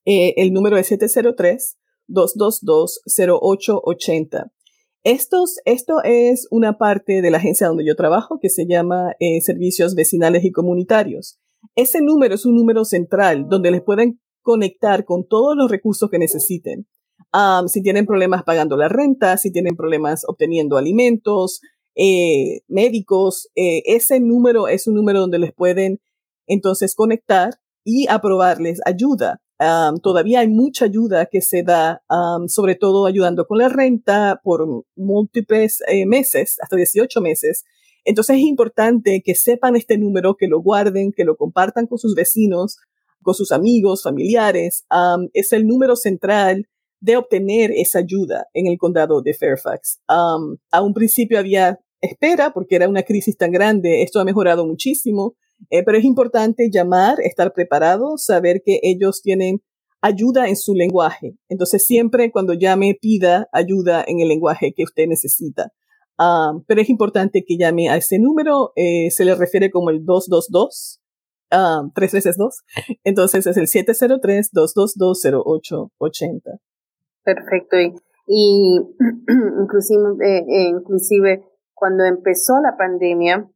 El 0.03 0.51
número 0.51 0.75
es 0.75 0.87
703 0.87 1.77
222-0880. 2.09 4.51
Estos, 5.03 5.57
esto 5.65 6.01
es 6.03 6.47
una 6.51 6.77
parte 6.77 7.21
de 7.21 7.31
la 7.31 7.37
agencia 7.37 7.67
donde 7.67 7.85
yo 7.85 7.95
trabajo 7.95 8.39
que 8.41 8.49
se 8.49 8.65
llama 8.67 9.13
eh, 9.19 9.39
Servicios 9.41 9.95
Vecinales 9.95 10.43
y 10.43 10.51
Comunitarios. 10.51 11.39
Ese 11.75 12.01
número 12.01 12.35
es 12.35 12.45
un 12.45 12.55
número 12.55 12.83
central 12.83 13.47
donde 13.47 13.71
les 13.71 13.81
pueden 13.81 14.19
conectar 14.41 15.05
con 15.05 15.25
todos 15.27 15.55
los 15.55 15.71
recursos 15.71 16.09
que 16.09 16.19
necesiten. 16.19 16.87
si 17.67 17.81
tienen 17.81 18.05
problemas 18.05 18.43
pagando 18.43 18.77
la 18.77 18.89
renta, 18.89 19.37
si 19.37 19.51
tienen 19.51 19.75
problemas 19.75 20.23
obteniendo 20.27 20.77
alimentos, 20.77 21.61
eh, 21.95 22.61
médicos, 22.67 23.49
eh, 23.55 23.81
ese 23.85 24.19
número 24.19 24.67
es 24.67 24.87
un 24.87 24.95
número 24.95 25.19
donde 25.19 25.39
les 25.39 25.53
pueden 25.53 25.99
entonces 26.47 26.95
conectar 26.95 27.59
y 27.83 28.07
aprobarles 28.07 28.79
ayuda 28.85 29.41
todavía 30.01 30.41
hay 30.41 30.47
mucha 30.47 30.85
ayuda 30.85 31.25
que 31.25 31.41
se 31.41 31.63
da, 31.63 32.03
sobre 32.47 32.75
todo 32.75 33.05
ayudando 33.05 33.45
con 33.45 33.57
la 33.57 33.69
renta 33.69 34.39
por 34.43 34.85
múltiples 34.95 35.81
eh, 35.87 36.05
meses, 36.05 36.57
hasta 36.61 36.75
18 36.75 37.21
meses. 37.21 37.65
Entonces 38.05 38.37
es 38.37 38.43
importante 38.43 39.21
que 39.23 39.35
sepan 39.35 39.75
este 39.75 39.97
número, 39.97 40.35
que 40.35 40.47
lo 40.47 40.61
guarden, 40.61 41.11
que 41.11 41.25
lo 41.25 41.35
compartan 41.35 41.87
con 41.87 41.97
sus 41.97 42.15
vecinos, 42.15 42.77
con 43.21 43.33
sus 43.33 43.51
amigos, 43.51 44.03
familiares. 44.03 44.85
es 45.33 45.51
el 45.53 45.67
número 45.67 45.95
central 45.95 46.67
de 46.99 47.17
obtener 47.17 47.71
esa 47.71 47.99
ayuda 47.99 48.47
en 48.53 48.67
el 48.67 48.77
condado 48.77 49.21
de 49.21 49.33
Fairfax. 49.33 49.99
a 50.07 50.81
un 50.81 50.93
principio 50.93 51.37
había 51.37 51.79
espera 52.01 52.51
porque 52.53 52.75
era 52.75 52.89
una 52.89 53.03
crisis 53.03 53.37
tan 53.37 53.51
grande. 53.51 54.03
Esto 54.03 54.19
ha 54.19 54.25
mejorado 54.25 54.65
muchísimo. 54.65 55.35
Eh, 55.69 55.83
pero 55.83 55.97
es 55.97 56.05
importante 56.05 56.69
llamar, 56.71 57.19
estar 57.21 57.53
preparado, 57.53 58.17
saber 58.17 58.61
que 58.65 58.79
ellos 58.83 59.21
tienen 59.21 59.61
ayuda 60.01 60.47
en 60.47 60.55
su 60.55 60.73
lenguaje. 60.73 61.35
Entonces 61.49 61.85
siempre 61.85 62.31
cuando 62.31 62.53
llame 62.53 62.97
pida 62.99 63.47
ayuda 63.51 64.03
en 64.07 64.19
el 64.19 64.29
lenguaje 64.29 64.73
que 64.75 64.81
usted 64.83 65.05
necesita. 65.07 65.71
Ah, 66.17 66.53
pero 66.67 66.81
es 66.81 66.89
importante 66.89 67.45
que 67.45 67.57
llame 67.57 67.89
a 67.89 67.97
ese 67.97 68.17
número, 68.19 68.71
eh, 68.75 69.11
se 69.11 69.23
le 69.23 69.35
refiere 69.35 69.69
como 69.69 69.91
el 69.91 70.03
222, 70.03 70.99
uh, 71.51 71.91
3 71.93 72.11
veces 72.11 72.37
2. 72.37 72.63
Entonces 73.03 73.45
es 73.45 73.57
el 73.57 73.67
703-222-0880. 73.67 76.59
Perfecto. 77.23 77.77
Y, 78.27 78.79
inclusive, 79.61 80.01
eh, 80.23 80.69
inclusive 80.69 81.43
cuando 81.73 82.05
empezó 82.05 82.61
la 82.61 82.77
pandemia, 82.77 83.49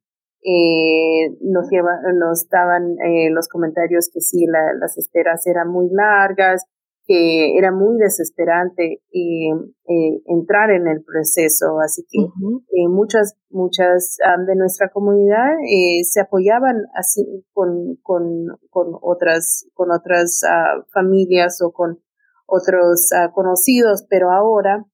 eh, 0.43 1.37
nos, 1.41 1.69
lleva, 1.69 1.99
nos 2.13 2.47
daban 2.49 2.95
eh, 3.05 3.29
los 3.31 3.47
comentarios 3.47 4.09
que 4.13 4.21
sí, 4.21 4.45
la, 4.47 4.73
las 4.79 4.97
esperas 4.97 5.45
eran 5.47 5.69
muy 5.69 5.89
largas 5.91 6.65
que 7.05 7.57
era 7.57 7.71
muy 7.71 7.97
desesperante 7.97 9.01
eh, 9.11 9.51
eh, 9.87 10.21
entrar 10.27 10.69
en 10.69 10.87
el 10.87 11.03
proceso, 11.03 11.79
así 11.83 12.03
que 12.09 12.21
eh, 12.21 12.87
muchas 12.87 13.35
muchas 13.49 14.17
de 14.47 14.55
nuestra 14.55 14.89
comunidad 14.89 15.57
se 16.03 16.21
apoyaban 16.21 16.85
así 16.95 17.45
con, 17.53 17.97
con, 18.03 18.23
con 18.69 18.97
otras 19.01 19.65
con 19.73 19.91
otras 19.91 20.41
ah, 20.47 20.85
familias 20.93 21.61
o 21.61 21.71
con 21.71 21.99
otros 22.45 23.11
ah, 23.13 23.31
conocidos, 23.33 24.05
pero 24.09 24.31
ahora 24.31 24.85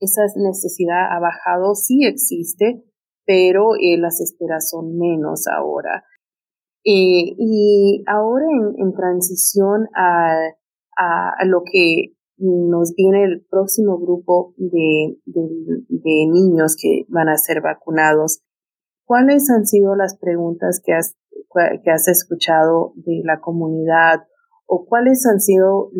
esa 0.00 0.22
necesidad 0.36 1.12
ha 1.12 1.20
bajado, 1.20 1.74
sí 1.74 2.04
existe, 2.06 2.82
pero 3.30 3.74
las 3.98 4.20
esperas 4.20 4.70
son 4.70 4.98
menos 4.98 5.46
ahora. 5.46 6.04
y 6.82 8.02
ahora 8.06 8.46
en, 8.76 8.92
transición 8.94 9.86
a 9.94 10.34
a, 11.00 11.44
lo 11.46 11.62
que 11.70 12.14
nos 12.38 12.94
viene 12.94 13.24
el 13.24 13.46
próximo 13.50 13.98
grupo 13.98 14.54
de, 14.56 15.18
de, 15.26 16.26
niños 16.26 16.76
que 16.80 17.04
van 17.08 17.28
a 17.28 17.36
ser 17.36 17.60
vacunados. 17.60 18.42
¿Cuáles 19.04 19.50
han 19.50 19.66
sido 19.66 19.96
las 19.96 20.16
preguntas 20.18 20.80
que 20.84 20.92
has, 20.92 21.16
que 21.84 21.90
has 21.90 22.08
escuchado 22.08 22.92
de 22.96 23.22
la 23.24 23.40
comunidad 23.40 24.26
o 24.66 24.86
cuáles 24.86 25.26
han 25.26 25.40
sido 25.40 25.90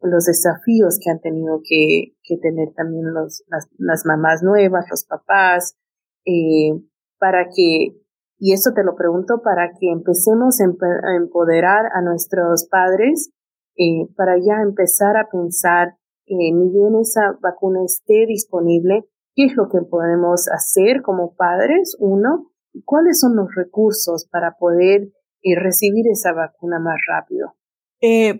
los 0.00 0.24
desafíos 0.24 0.98
que 1.02 1.10
han 1.10 1.20
tenido 1.20 1.60
que, 1.62 2.16
que 2.22 2.36
tener 2.38 2.72
también 2.74 3.12
los, 3.12 3.44
las, 3.78 4.06
mamás 4.06 4.42
nuevas, 4.42 4.86
los 4.90 5.04
papás, 5.04 5.76
eh, 6.24 6.80
para 7.18 7.46
que, 7.54 7.96
y 8.38 8.52
eso 8.52 8.72
te 8.74 8.84
lo 8.84 8.94
pregunto, 8.96 9.40
para 9.42 9.72
que 9.78 9.90
empecemos 9.90 10.60
a 10.60 11.16
empoderar 11.16 11.86
a 11.94 12.02
nuestros 12.02 12.66
padres 12.68 13.30
eh, 13.76 14.06
para 14.16 14.36
ya 14.38 14.62
empezar 14.62 15.16
a 15.16 15.28
pensar, 15.28 15.96
eh, 16.26 16.52
ni 16.52 16.70
bien 16.70 16.94
esa 17.00 17.36
vacuna 17.42 17.80
esté 17.84 18.24
disponible, 18.26 19.04
qué 19.34 19.46
es 19.46 19.56
lo 19.56 19.68
que 19.68 19.80
podemos 19.82 20.48
hacer 20.48 21.02
como 21.02 21.34
padres, 21.34 21.96
uno, 21.98 22.52
y 22.72 22.84
cuáles 22.84 23.18
son 23.18 23.34
los 23.34 23.52
recursos 23.54 24.28
para 24.30 24.56
poder 24.58 25.08
eh, 25.42 25.58
recibir 25.60 26.06
esa 26.08 26.32
vacuna 26.32 26.78
más 26.78 26.96
rápido. 27.08 27.54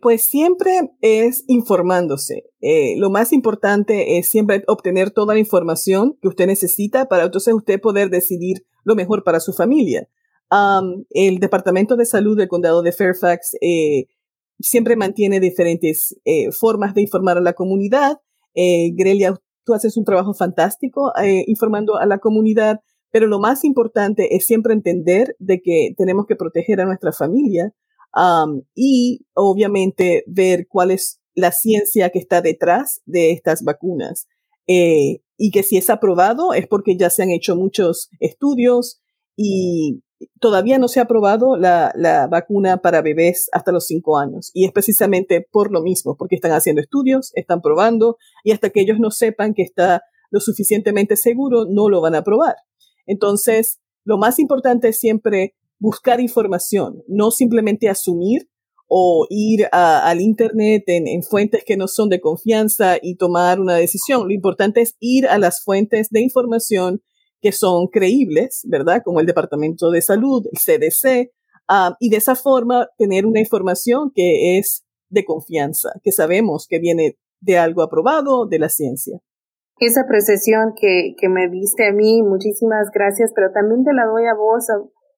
Pues 0.03 0.27
siempre 0.27 0.91
es 1.01 1.45
informándose. 1.47 2.45
lo 2.97 3.09
más 3.09 3.33
importante 3.33 4.19
es 4.19 4.31
siempre 4.31 4.63
obtener 4.67 5.11
toda 5.11 5.35
la 5.35 5.41
información 5.41 6.19
que 6.21 6.29
usted 6.29 6.47
necesita 6.47 7.07
para 7.07 7.25
entonces 7.25 7.55
usted 7.55 7.81
poder 7.81 8.11
decidir 8.11 8.67
lo 8.85 8.95
mejor 8.95 9.25
para 9.25 9.41
su 9.41 9.53
familia. 9.53 10.09
el 11.11 11.39
Departamento 11.39 11.97
de 11.97 12.05
Salud 12.05 12.37
del 12.37 12.49
Condado 12.49 12.83
de 12.83 12.93
Fairfax 12.93 13.57
siempre 14.61 14.97
mantiene 14.97 15.41
diferentes 15.41 16.17
eh, 16.25 16.51
formas 16.53 16.95
de 16.95 17.03
informar 17.03 17.39
a 17.39 17.41
la 17.41 17.55
comunidad. 17.55 18.19
Eh, 18.55 18.91
Grelia, 18.95 19.35
tú 19.65 19.75
haces 19.75 19.97
un 19.97 20.05
trabajo 20.05 20.35
fantástico 20.35 21.13
eh, 21.23 21.45
informando 21.47 21.97
a 21.97 22.07
la 22.07 22.19
comunidad, 22.19 22.81
pero 23.11 23.27
lo 23.27 23.39
más 23.39 23.65
importante 23.65 24.37
es 24.37 24.47
siempre 24.47 24.75
entender 24.75 25.37
de 25.39 25.61
que 25.61 25.95
tenemos 25.97 26.27
que 26.27 26.37
proteger 26.37 26.81
a 26.81 26.87
nuestra 26.87 27.13
familia 27.13 27.73
y 28.75 29.27
obviamente 29.35 30.25
ver 30.27 30.67
cuál 30.69 30.91
es 30.91 31.21
la 31.35 31.51
ciencia 31.51 32.11
que 32.11 32.19
está 32.19 32.41
detrás 32.41 33.03
de 33.07 33.33
estas 33.33 33.63
vacunas. 33.63 34.29
y 34.67 35.51
que 35.51 35.63
si 35.65 35.77
es 35.77 35.91
aprobado 35.91 36.55
es 36.55 36.67
porque 36.69 36.97
ya 36.97 37.11
se 37.11 37.23
han 37.23 37.31
hecho 37.31 37.57
muchos 37.57 38.09
estudios 38.21 39.03
y 39.37 40.05
todavía 40.41 40.79
no 40.79 40.89
se 40.89 41.01
ha 41.01 41.05
aprobado 41.05 41.57
la, 41.57 42.29
vacuna 42.31 42.79
para 42.79 43.03
bebés 43.03 43.49
hasta 43.53 43.73
los 43.73 43.87
cinco 43.87 44.19
años. 44.19 44.51
Y 44.55 44.65
es 44.65 44.73
precisamente 44.73 45.47
por 45.51 45.73
lo 45.73 45.83
mismo, 45.83 46.17
porque 46.17 46.37
están 46.37 46.53
haciendo 46.53 46.81
estudios, 46.81 47.31
están 47.35 47.61
probando, 47.61 48.17
y 48.43 48.53
hasta 48.53 48.71
que 48.71 48.81
ellos 48.81 48.99
no 49.01 49.11
sepan 49.11 49.55
que 49.55 49.63
está 49.63 50.03
lo 50.31 50.41
suficientemente 50.41 51.17
seguro, 51.17 51.67
no 51.69 51.89
lo 51.89 52.01
van 52.01 52.15
a 52.15 52.19
aprobar. 52.19 52.57
Entonces, 53.07 53.81
lo 54.05 54.19
más 54.19 54.39
importante 54.39 54.89
es 54.89 54.99
siempre 54.99 55.55
buscar 55.85 56.19
información, 56.19 57.03
no 57.09 57.31
simplemente 57.31 57.91
asumir 57.91 58.49
o 58.89 59.27
ir 59.29 59.67
al 59.71 60.21
Internet 60.23 60.85
en, 60.87 61.07
en, 61.07 61.23
fuentes 61.23 61.63
que 61.63 61.77
no 61.77 61.89
son 61.89 62.09
de 62.09 62.21
confianza 62.21 62.97
y 63.01 63.17
tomar 63.17 63.61
una 63.61 63.75
decisión. 63.75 64.27
Lo 64.27 64.33
importante 64.33 64.81
es 64.81 64.97
ir 64.99 65.27
a 65.27 65.39
las 65.39 65.63
fuentes 65.63 66.09
de 66.09 66.23
información 66.23 67.03
que 67.43 67.53
son 67.53 67.89
creíbles, 67.89 68.63
¿verdad? 68.65 69.03
Como 69.05 69.21
el 69.21 69.27
Departamento 69.27 69.91
de 69.91 70.01
Salud, 70.01 70.47
el 70.51 70.59
CDC, 70.59 71.31
ah, 71.69 71.97
y 72.01 72.09
de 72.09 72.17
esa 72.17 72.35
forma 72.35 72.89
tener 72.97 73.27
una 73.27 73.41
información 73.41 74.11
que 74.15 74.59
es 74.59 74.87
de 75.11 75.27
confianza, 75.27 75.91
que 76.03 76.13
sabemos 76.13 76.67
que 76.67 76.79
viene 76.79 77.19
de 77.41 77.59
algo 77.59 77.83
aprobado 77.83 78.47
de 78.47 78.59
la 78.59 78.71
ciencia. 78.71 79.21
Esa 79.81 80.07
precesión 80.09 80.73
que, 80.81 81.15
que 81.19 81.29
me 81.29 81.51
diste 81.51 81.89
a 81.89 81.93
mí, 81.93 82.23
muchísimas 82.23 82.89
gracias, 82.91 83.33
pero 83.35 83.53
también 83.53 83.85
te 83.85 83.93
la 83.93 84.07
doy 84.07 84.25
a 84.25 84.35
vos 84.35 84.67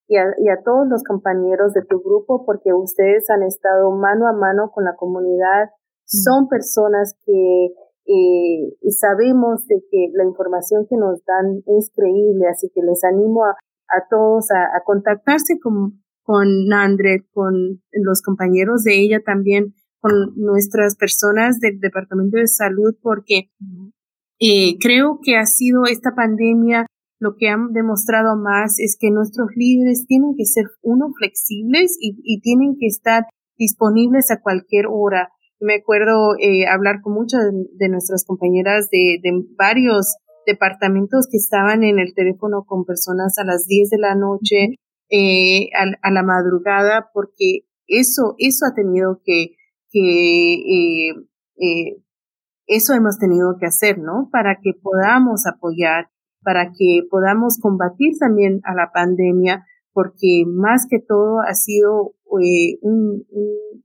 y, 0.08 0.16
a, 0.16 0.24
y 0.38 0.48
a 0.48 0.62
todos 0.64 0.86
los 0.88 1.02
compañeros 1.04 1.72
de 1.72 1.82
tu 1.82 2.00
grupo 2.00 2.44
porque 2.44 2.72
ustedes 2.72 3.28
han 3.30 3.42
estado 3.42 3.90
mano 3.90 4.28
a 4.28 4.32
mano 4.32 4.70
con 4.72 4.84
la 4.84 4.94
comunidad, 4.96 5.70
son 6.04 6.48
personas 6.48 7.16
que 7.24 7.74
eh, 8.06 8.90
sabemos 8.90 9.66
de 9.66 9.82
que 9.90 10.10
la 10.14 10.24
información 10.24 10.86
que 10.88 10.96
nos 10.96 11.24
dan 11.24 11.62
es 11.78 11.90
creíble, 11.94 12.46
así 12.48 12.70
que 12.72 12.82
les 12.82 13.02
animo 13.02 13.44
a, 13.44 13.56
a 13.88 14.06
todos 14.08 14.50
a, 14.52 14.76
a, 14.76 14.82
contactarse 14.84 15.58
con, 15.60 16.04
con 16.22 16.46
Nandret, 16.68 17.26
con 17.32 17.82
los 17.92 18.22
compañeros 18.22 18.84
de 18.84 19.00
ella 19.00 19.20
también, 19.24 19.74
con 20.00 20.12
nuestras 20.36 20.96
personas 20.96 21.58
del 21.58 21.80
Departamento 21.80 22.38
de 22.38 22.46
Salud, 22.46 22.94
porque 23.02 23.50
eh, 24.38 24.76
creo 24.80 25.18
que 25.20 25.36
ha 25.36 25.46
sido 25.46 25.84
esta 25.86 26.14
pandemia 26.14 26.86
lo 27.18 27.36
que 27.38 27.48
han 27.48 27.72
demostrado 27.72 28.36
más 28.36 28.78
es 28.78 28.96
que 29.00 29.10
nuestros 29.10 29.48
líderes 29.54 30.06
tienen 30.06 30.34
que 30.36 30.44
ser, 30.44 30.64
uno, 30.82 31.08
flexibles 31.18 31.96
y, 32.00 32.16
y 32.22 32.40
tienen 32.40 32.76
que 32.78 32.86
estar 32.86 33.24
disponibles 33.56 34.30
a 34.30 34.40
cualquier 34.40 34.86
hora 34.90 35.30
me 35.60 35.76
acuerdo 35.76 36.36
eh, 36.38 36.66
hablar 36.66 37.00
con 37.02 37.14
muchas 37.14 37.40
de 37.50 37.88
nuestras 37.88 38.24
compañeras 38.24 38.90
de, 38.90 39.18
de 39.22 39.32
varios 39.56 40.16
departamentos 40.46 41.28
que 41.30 41.38
estaban 41.38 41.82
en 41.82 41.98
el 41.98 42.14
teléfono 42.14 42.64
con 42.66 42.84
personas 42.84 43.38
a 43.38 43.44
las 43.44 43.66
10 43.66 43.90
de 43.90 43.98
la 43.98 44.14
noche, 44.14 44.76
eh, 45.10 45.68
a, 45.74 46.10
la 46.10 46.22
madrugada, 46.22 47.10
porque 47.12 47.60
eso, 47.86 48.34
eso 48.38 48.66
ha 48.66 48.74
tenido 48.74 49.20
que, 49.24 49.56
que 49.90 50.54
eh, 50.54 51.14
eh, 51.56 52.02
eso 52.66 52.94
hemos 52.94 53.18
tenido 53.18 53.56
que 53.58 53.66
hacer, 53.66 53.98
¿no? 53.98 54.28
Para 54.30 54.58
que 54.62 54.72
podamos 54.80 55.46
apoyar, 55.46 56.08
para 56.46 56.70
que 56.70 57.00
podamos 57.10 57.58
combatir 57.60 58.12
también 58.20 58.60
a 58.62 58.72
la 58.72 58.92
pandemia, 58.94 59.66
porque 59.92 60.44
más 60.46 60.86
que 60.88 61.00
todo 61.00 61.40
ha 61.40 61.54
sido 61.54 62.14
eh, 62.40 62.78
un, 62.82 63.24
un, 63.30 63.84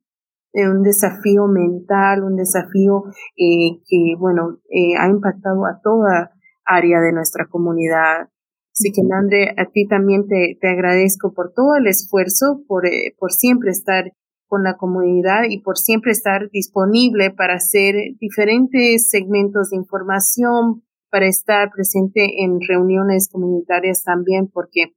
un 0.53 0.83
desafío 0.83 1.47
mental, 1.47 2.23
un 2.23 2.35
desafío 2.35 3.05
eh, 3.35 3.81
que, 3.89 4.13
bueno, 4.19 4.59
eh, 4.69 4.95
ha 4.99 5.09
impactado 5.09 5.65
a 5.65 5.81
toda 5.81 6.33
área 6.63 7.01
de 7.01 7.13
nuestra 7.13 7.47
comunidad. 7.49 8.29
Así 8.71 8.91
que, 8.93 9.01
Nandre, 9.01 9.55
a 9.57 9.65
ti 9.71 9.87
también 9.87 10.27
te, 10.27 10.55
te 10.61 10.69
agradezco 10.69 11.33
por 11.33 11.53
todo 11.53 11.77
el 11.79 11.87
esfuerzo, 11.87 12.61
por, 12.67 12.85
eh, 12.85 13.15
por 13.17 13.31
siempre 13.31 13.71
estar 13.71 14.11
con 14.45 14.61
la 14.61 14.77
comunidad 14.77 15.45
y 15.49 15.61
por 15.61 15.79
siempre 15.79 16.11
estar 16.11 16.51
disponible 16.51 17.31
para 17.31 17.55
hacer 17.55 17.95
diferentes 18.19 19.09
segmentos 19.09 19.71
de 19.71 19.77
información, 19.77 20.83
para 21.11 21.27
estar 21.27 21.69
presente 21.71 22.43
en 22.43 22.59
reuniones 22.67 23.29
comunitarias 23.31 24.03
también, 24.03 24.49
porque 24.51 24.93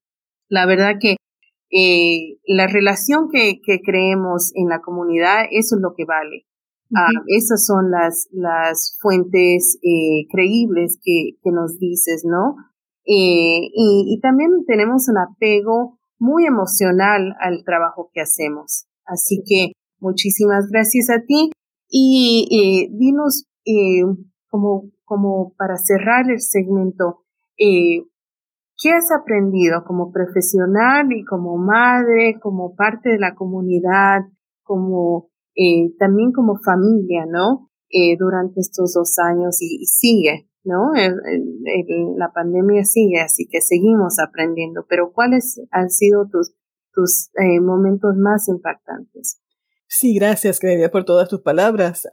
la 0.48 0.66
verdad 0.66 0.94
que 1.00 1.16
eh, 1.70 2.38
la 2.46 2.66
relación 2.66 3.28
que, 3.30 3.60
que, 3.64 3.80
creemos 3.80 4.52
en 4.54 4.68
la 4.68 4.80
comunidad, 4.80 5.44
eso 5.50 5.76
es 5.76 5.82
lo 5.82 5.94
que 5.96 6.04
vale. 6.04 6.46
Ah, 6.96 7.10
esas 7.26 7.66
son 7.66 7.90
las, 7.90 8.28
las 8.30 8.96
fuentes 9.00 9.78
eh, 9.82 10.28
creíbles 10.30 10.98
que, 11.02 11.30
que 11.42 11.50
nos 11.50 11.78
dices, 11.78 12.22
¿no? 12.24 12.54
Eh, 13.04 13.68
y, 13.74 14.14
y 14.14 14.20
también 14.20 14.50
tenemos 14.66 15.08
un 15.08 15.18
apego 15.18 15.98
muy 16.18 16.46
emocional 16.46 17.34
al 17.40 17.64
trabajo 17.64 18.10
que 18.12 18.20
hacemos. 18.20 18.86
Así 19.04 19.42
que 19.46 19.72
muchísimas 19.98 20.68
gracias 20.70 21.10
a 21.10 21.24
ti 21.26 21.50
y 21.88 22.48
eh, 22.50 22.88
dinos 22.92 23.46
eh, 23.64 24.02
como, 24.54 24.92
como 25.04 25.52
para 25.58 25.76
cerrar 25.76 26.30
el 26.30 26.40
segmento, 26.40 27.24
eh, 27.58 28.06
¿Qué 28.80 28.90
has 28.90 29.10
aprendido 29.10 29.82
como 29.84 30.12
profesional 30.12 31.12
y 31.12 31.24
como 31.24 31.56
madre, 31.56 32.38
como 32.40 32.74
parte 32.74 33.10
de 33.10 33.18
la 33.18 33.34
comunidad, 33.34 34.22
como 34.62 35.30
eh, 35.56 35.94
también 35.98 36.32
como 36.32 36.58
familia, 36.58 37.24
¿no? 37.26 37.70
Eh, 37.88 38.16
durante 38.16 38.60
estos 38.60 38.92
dos 38.94 39.16
años 39.18 39.60
y, 39.60 39.86
sigue, 39.86 40.48
¿no? 40.64 40.92
la 42.16 42.32
pandemia 42.32 42.84
sigue, 42.84 43.20
así 43.20 43.46
que 43.48 43.60
seguimos 43.60 44.18
aprendiendo. 44.18 44.86
Pero 44.88 45.12
¿cuáles 45.12 45.60
han 45.70 45.90
sido 45.90 46.28
tus, 46.30 46.54
tus 46.92 47.30
momentos 47.62 48.16
más 48.16 48.48
impactantes? 48.48 49.43
Sí, 49.96 50.12
gracias, 50.14 50.58
Claudia, 50.58 50.90
por 50.90 51.04
todas 51.04 51.28
tus 51.28 51.40
palabras. 51.40 52.08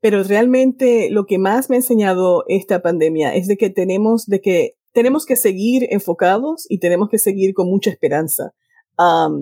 pero 0.00 0.24
realmente 0.24 1.10
lo 1.10 1.26
que 1.26 1.38
más 1.38 1.70
me 1.70 1.76
ha 1.76 1.78
enseñado 1.78 2.42
esta 2.48 2.82
pandemia 2.82 3.36
es 3.36 3.46
de 3.46 3.56
que 3.56 3.70
tenemos, 3.70 4.26
de 4.26 4.40
que 4.40 4.74
tenemos 4.92 5.24
que 5.24 5.36
seguir 5.36 5.86
enfocados 5.90 6.66
y 6.68 6.80
tenemos 6.80 7.08
que 7.08 7.18
seguir 7.18 7.54
con 7.54 7.68
mucha 7.68 7.90
esperanza 7.90 8.52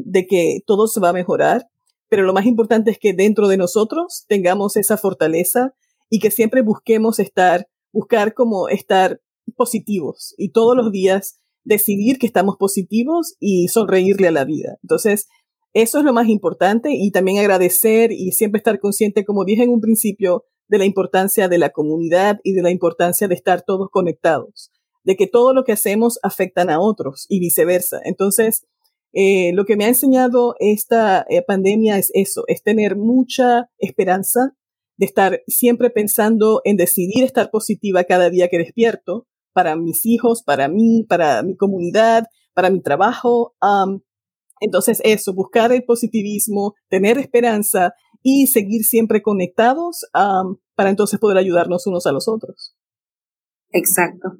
de 0.04 0.26
que 0.26 0.60
todo 0.66 0.86
se 0.86 1.00
va 1.00 1.08
a 1.08 1.14
mejorar. 1.14 1.66
Pero 2.10 2.24
lo 2.24 2.34
más 2.34 2.44
importante 2.44 2.90
es 2.90 2.98
que 2.98 3.14
dentro 3.14 3.48
de 3.48 3.56
nosotros 3.56 4.26
tengamos 4.28 4.76
esa 4.76 4.98
fortaleza 4.98 5.74
y 6.10 6.18
que 6.18 6.30
siempre 6.30 6.60
busquemos 6.60 7.18
estar, 7.20 7.68
buscar 7.90 8.34
como 8.34 8.68
estar 8.68 9.22
positivos 9.56 10.34
y 10.36 10.50
todos 10.50 10.76
los 10.76 10.92
días 10.92 11.38
decidir 11.64 12.18
que 12.18 12.26
estamos 12.26 12.56
positivos 12.58 13.36
y 13.40 13.68
sonreírle 13.68 14.28
a 14.28 14.32
la 14.32 14.44
vida. 14.44 14.76
Entonces, 14.82 15.28
eso 15.74 15.98
es 15.98 16.04
lo 16.04 16.12
más 16.12 16.28
importante 16.28 16.90
y 16.92 17.10
también 17.10 17.38
agradecer 17.38 18.12
y 18.12 18.32
siempre 18.32 18.58
estar 18.58 18.78
consciente, 18.78 19.24
como 19.24 19.44
dije 19.44 19.62
en 19.62 19.70
un 19.70 19.80
principio, 19.80 20.44
de 20.68 20.78
la 20.78 20.84
importancia 20.84 21.48
de 21.48 21.58
la 21.58 21.70
comunidad 21.70 22.40
y 22.44 22.52
de 22.52 22.62
la 22.62 22.70
importancia 22.70 23.28
de 23.28 23.34
estar 23.34 23.62
todos 23.62 23.88
conectados, 23.90 24.70
de 25.04 25.16
que 25.16 25.26
todo 25.26 25.52
lo 25.52 25.64
que 25.64 25.72
hacemos 25.72 26.18
afectan 26.22 26.70
a 26.70 26.80
otros 26.80 27.26
y 27.28 27.40
viceversa. 27.40 28.00
Entonces, 28.04 28.66
eh, 29.12 29.52
lo 29.52 29.66
que 29.66 29.76
me 29.76 29.84
ha 29.84 29.88
enseñado 29.88 30.54
esta 30.58 31.26
eh, 31.28 31.42
pandemia 31.46 31.98
es 31.98 32.10
eso, 32.14 32.44
es 32.46 32.62
tener 32.62 32.96
mucha 32.96 33.68
esperanza, 33.78 34.56
de 34.96 35.06
estar 35.06 35.42
siempre 35.46 35.90
pensando 35.90 36.60
en 36.64 36.76
decidir 36.76 37.24
estar 37.24 37.50
positiva 37.50 38.04
cada 38.04 38.30
día 38.30 38.48
que 38.48 38.58
despierto, 38.58 39.26
para 39.52 39.76
mis 39.76 40.06
hijos, 40.06 40.42
para 40.42 40.68
mí, 40.68 41.04
para 41.08 41.42
mi 41.42 41.56
comunidad, 41.56 42.24
para 42.54 42.70
mi 42.70 42.80
trabajo. 42.80 43.54
Entonces 44.62 45.00
eso, 45.04 45.34
buscar 45.34 45.72
el 45.72 45.84
positivismo, 45.84 46.74
tener 46.88 47.18
esperanza 47.18 47.92
y 48.22 48.46
seguir 48.46 48.84
siempre 48.84 49.20
conectados 49.22 50.06
para 50.74 50.90
entonces 50.90 51.18
poder 51.18 51.38
ayudarnos 51.38 51.86
unos 51.86 52.06
a 52.06 52.12
los 52.12 52.28
otros. 52.28 52.76
Exacto. 53.70 54.38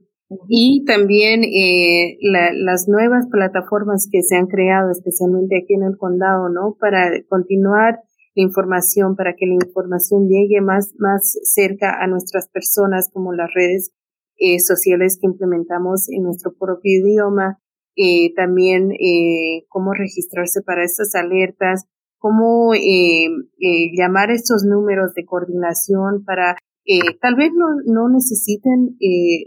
Y 0.49 0.85
también 0.87 1.45
eh, 1.45 2.17
las 2.23 2.89
nuevas 2.89 3.27
plataformas 3.31 4.09
que 4.11 4.23
se 4.23 4.37
han 4.37 4.47
creado, 4.47 4.91
especialmente 4.91 5.59
aquí 5.59 5.75
en 5.75 5.83
el 5.83 5.97
condado, 5.99 6.49
¿no? 6.49 6.77
Para 6.81 7.11
continuar 7.29 8.01
la 8.35 8.43
información, 8.43 9.15
para 9.15 9.35
que 9.37 9.47
la 9.47 9.55
información 9.55 10.29
llegue 10.29 10.61
más, 10.63 10.95
más 10.99 11.37
cerca 11.43 12.03
a 12.03 12.07
nuestras 12.07 12.49
personas, 12.49 13.11
como 13.13 13.33
las 13.33 13.51
redes 13.55 13.93
eh, 14.39 14.59
sociales 14.61 15.19
que 15.21 15.27
implementamos 15.27 16.09
en 16.09 16.23
nuestro 16.23 16.55
propio 16.59 17.01
idioma, 17.01 17.59
eh, 17.97 18.35
también 18.35 18.93
eh, 18.93 19.65
cómo 19.69 19.93
registrarse 19.93 20.63
para 20.63 20.85
estas 20.85 21.15
alertas, 21.15 21.87
cómo 22.19 22.75
eh, 22.75 23.27
eh, 23.27 23.91
llamar 23.97 24.31
estos 24.31 24.65
números 24.65 25.15
de 25.15 25.25
coordinación 25.25 26.25
para 26.25 26.57
tal 27.21 27.37
vez 27.37 27.53
no, 27.55 27.67
no 27.87 28.09
necesiten 28.09 28.97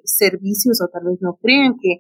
servicios 0.06 0.82
o 0.82 0.88
tal 0.88 1.04
vez 1.04 1.18
no 1.20 1.36
crean 1.36 1.76
que 1.78 2.00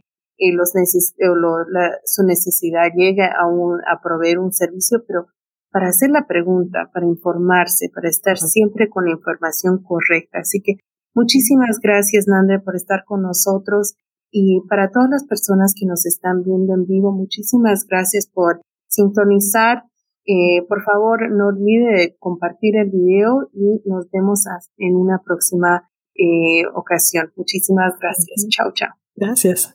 los 0.53 0.73
neces 0.75 1.13
o 1.29 1.35
lo, 1.35 1.67
la, 1.69 1.91
su 2.05 2.23
necesidad 2.23 2.87
llega 2.95 3.33
a, 3.37 3.45
un, 3.45 3.81
a 3.85 4.01
proveer 4.01 4.39
un 4.39 4.53
servicio, 4.53 5.03
pero 5.05 5.27
para 5.71 5.89
hacer 5.89 6.09
la 6.09 6.25
pregunta, 6.25 6.89
para 6.93 7.05
informarse, 7.05 7.89
para 7.93 8.07
estar 8.07 8.37
siempre 8.37 8.87
con 8.87 9.03
la 9.03 9.11
información 9.11 9.83
correcta. 9.83 10.39
Así 10.39 10.61
que 10.61 10.75
Muchísimas 11.15 11.79
gracias, 11.81 12.27
Nandre, 12.27 12.59
por 12.59 12.75
estar 12.75 13.05
con 13.05 13.21
nosotros 13.21 13.95
y 14.37 14.59
para 14.67 14.91
todas 14.91 15.09
las 15.09 15.23
personas 15.23 15.73
que 15.79 15.85
nos 15.85 16.05
están 16.05 16.43
viendo 16.43 16.73
en 16.73 16.85
vivo, 16.85 17.13
muchísimas 17.13 17.87
gracias 17.87 18.27
por 18.27 18.59
sintonizar. 18.85 19.83
Eh, 20.25 20.61
por 20.67 20.83
favor, 20.83 21.31
no 21.31 21.47
olvide 21.47 22.17
compartir 22.19 22.75
el 22.75 22.89
video 22.89 23.47
y 23.53 23.81
nos 23.85 24.11
vemos 24.11 24.43
en 24.77 24.97
una 24.97 25.21
próxima 25.23 25.89
eh, 26.15 26.67
ocasión. 26.75 27.31
Muchísimas 27.37 27.93
gracias. 27.97 28.45
Chao, 28.49 28.73
chao. 28.73 28.89
Gracias. 29.15 29.63